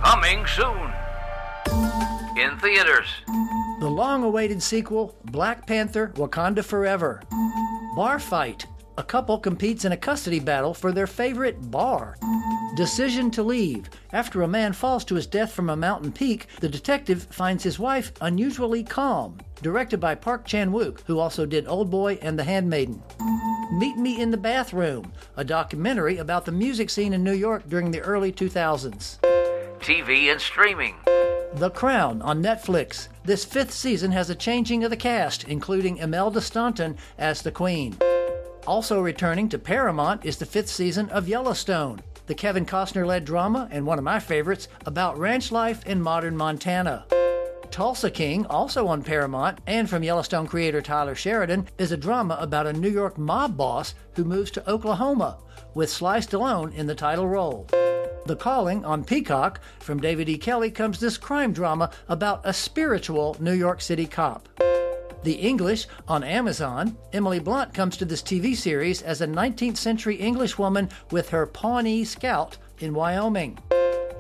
Coming 0.03 0.45
soon. 0.47 0.93
In 2.37 2.59
theaters. 2.59 3.07
The 3.79 3.89
long 3.89 4.25
awaited 4.25 4.61
sequel, 4.61 5.17
Black 5.27 5.65
Panther 5.65 6.09
Wakanda 6.17 6.65
Forever. 6.65 7.23
Bar 7.95 8.19
Fight. 8.19 8.67
A 8.99 9.05
couple 9.05 9.39
competes 9.39 9.85
in 9.85 9.93
a 9.93 9.97
custody 9.97 10.41
battle 10.41 10.75
for 10.75 10.91
their 10.91 11.07
favorite 11.07 11.71
bar. 11.71 12.17
Decision 12.75 13.31
to 13.31 13.45
leave. 13.45 13.89
After 14.13 14.43
a 14.43 14.49
man 14.49 14.73
falls 14.73 15.05
to 15.05 15.15
his 15.15 15.25
death 15.25 15.53
from 15.53 15.71
a 15.71 15.77
mountain 15.77 16.11
peak, 16.11 16.49
the 16.59 16.69
detective 16.69 17.29
finds 17.31 17.63
his 17.63 17.79
wife 17.79 18.11
unusually 18.21 18.83
calm. 18.83 19.39
Directed 19.63 20.01
by 20.01 20.17
Park 20.17 20.45
Chan 20.47 20.73
Wook, 20.73 21.03
who 21.07 21.21
also 21.21 21.47
did 21.47 21.69
Old 21.69 21.91
Boy 21.91 22.19
and 22.21 22.37
The 22.37 22.43
Handmaiden. 22.43 23.01
Meet 23.73 23.99
Me 23.99 24.21
in 24.21 24.33
the 24.33 24.37
Bathroom, 24.37 25.13
a 25.37 25.45
documentary 25.45 26.19
about 26.19 26.45
the 26.45 26.51
music 26.51 26.91
scene 26.91 27.13
in 27.13 27.23
New 27.23 27.35
York 27.35 27.69
during 27.69 27.93
the 27.93 28.01
early 28.01 28.33
2000s. 28.33 29.21
TV 29.79 30.33
and 30.33 30.41
streaming. 30.41 30.97
The 31.55 31.71
Crown 31.71 32.21
on 32.23 32.43
Netflix. 32.43 33.07
This 33.25 33.45
fifth 33.45 33.73
season 33.73 34.11
has 34.11 34.29
a 34.29 34.35
changing 34.35 34.83
of 34.83 34.91
the 34.91 34.97
cast, 34.97 35.45
including 35.45 35.99
Imelda 35.99 36.41
Staunton 36.41 36.97
as 37.17 37.43
the 37.43 37.53
Queen. 37.53 37.97
Also 38.69 39.01
returning 39.01 39.49
to 39.49 39.59
Paramount 39.59 40.27
is 40.27 40.37
the 40.37 40.45
fifth 40.45 40.69
season 40.69 41.09
of 41.09 41.27
Yellowstone, 41.27 42.03
the 42.27 42.35
Kevin 42.35 42.67
Costner 42.67 43.07
led 43.07 43.25
drama 43.25 43.67
and 43.71 43.87
one 43.87 43.97
of 43.97 44.05
my 44.05 44.21
favorites 44.21 44.69
about 44.85 45.19
ranch 45.19 45.51
life 45.51 45.87
in 45.87 46.03
modern 46.03 46.37
Montana. 46.37 47.07
Tulsa 47.71 48.11
King, 48.11 48.45
also 48.45 48.87
on 48.87 49.03
Paramount, 49.03 49.59
and 49.67 49.89
from 49.89 50.03
Yellowstone 50.03 50.47
creator 50.47 50.83
Taylor 50.83 51.15
Sheridan, 51.15 51.67
is 51.79 51.93
a 51.93 51.97
drama 51.97 52.37
about 52.43 52.67
a 52.67 52.73
New 52.75 52.91
York 52.91 53.17
mob 53.17 53.57
boss 53.57 53.95
who 54.17 54.25
moves 54.25 54.51
to 54.51 54.71
Oklahoma, 54.71 55.39
with 55.73 55.89
Sly 55.89 56.19
Stallone 56.19 56.75
in 56.75 56.87
the 56.87 56.95
title 56.95 57.27
role. 57.27 57.67
The 58.27 58.37
Calling 58.39 58.85
on 58.85 59.03
Peacock 59.03 59.63
from 59.79 59.99
David 59.99 60.29
E. 60.29 60.37
Kelley 60.37 60.71
comes 60.71 61.01
this 61.01 61.17
crime 61.17 61.55
drama 61.55 61.91
about 62.07 62.43
a 62.45 62.53
spiritual 62.53 63.35
New 63.41 63.55
York 63.55 63.81
City 63.81 64.07
cop. 64.07 64.47
The 65.25 65.35
English 65.35 65.87
on 66.07 66.23
Amazon, 66.23 66.97
Emily 67.13 67.41
Blunt 67.41 67.75
comes 67.75 67.97
to 67.97 68.05
this 68.05 68.23
TV 68.23 68.55
series 68.55 69.03
as 69.03 69.21
a 69.21 69.27
19th 69.27 69.77
century 69.77 70.15
English 70.15 70.59
woman 70.59 70.89
with 71.11 71.31
her 71.31 71.45
Pawnee 71.45 72.05
Scout 72.05 72.57
in 72.79 72.95
Wyoming. 72.95 73.59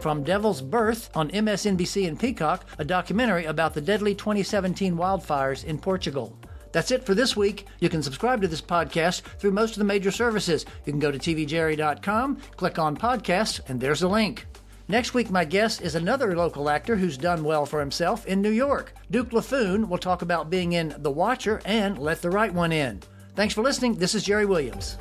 From 0.01 0.25
Devil's 0.25 0.61
Breath 0.61 1.09
on 1.17 1.31
MSNBC 1.31 2.09
and 2.09 2.19
Peacock, 2.19 2.67
a 2.79 2.85
documentary 2.85 3.45
about 3.45 3.75
the 3.75 3.81
deadly 3.81 4.15
2017 4.15 4.97
wildfires 4.97 5.65
in 5.65 5.79
Portugal. 5.79 6.37
That's 6.73 6.91
it 6.91 7.07
for 7.07 7.15
this 7.15 7.37
week. 7.37 7.67
You 7.79 7.89
can 7.89 8.03
subscribe 8.03 8.43
to 8.43 8.49
this 8.49 8.61
podcast 8.61 9.23
through 9.39 9.53
most 9.53 9.73
of 9.73 9.79
the 9.79 9.85
major 9.85 10.11
services. 10.11 10.67
You 10.85 10.93
can 10.93 11.01
go 11.01 11.11
to 11.11 11.19
tvjerry.com, 11.19 12.37
click 12.57 12.79
on 12.79 12.97
podcasts, 12.97 13.61
and 13.69 13.81
there's 13.81 14.03
a 14.03 14.09
link. 14.09 14.47
Next 14.91 15.13
week, 15.13 15.31
my 15.31 15.45
guest 15.45 15.83
is 15.83 15.95
another 15.95 16.35
local 16.35 16.71
actor 16.71 16.97
who's 16.97 17.19
done 17.19 17.45
well 17.45 17.67
for 17.67 17.79
himself 17.79 18.25
in 18.27 18.41
New 18.41 18.49
York. 18.51 18.95
Duke 19.11 19.31
LaFoon 19.31 19.87
will 19.87 19.99
talk 19.99 20.23
about 20.23 20.49
being 20.49 20.73
in 20.73 20.95
The 20.99 21.11
Watcher 21.11 21.61
and 21.67 21.99
Let 21.99 22.23
the 22.23 22.31
Right 22.31 22.53
One 22.53 22.73
In. 22.73 23.03
Thanks 23.35 23.53
for 23.53 23.63
listening. 23.63 23.97
This 23.97 24.15
is 24.15 24.25
Jerry 24.25 24.47
Williams. 24.47 24.97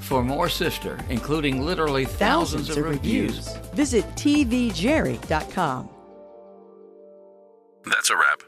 For 0.00 0.24
more 0.24 0.48
Sifter, 0.48 0.98
including 1.08 1.64
literally 1.64 2.04
thousands, 2.04 2.66
Thousands 2.66 2.78
of 2.78 2.84
reviews. 2.84 3.52
Visit 3.74 4.04
tvjerry.com. 4.16 5.88
That's 7.84 8.10
a 8.10 8.16
wrap. 8.16 8.42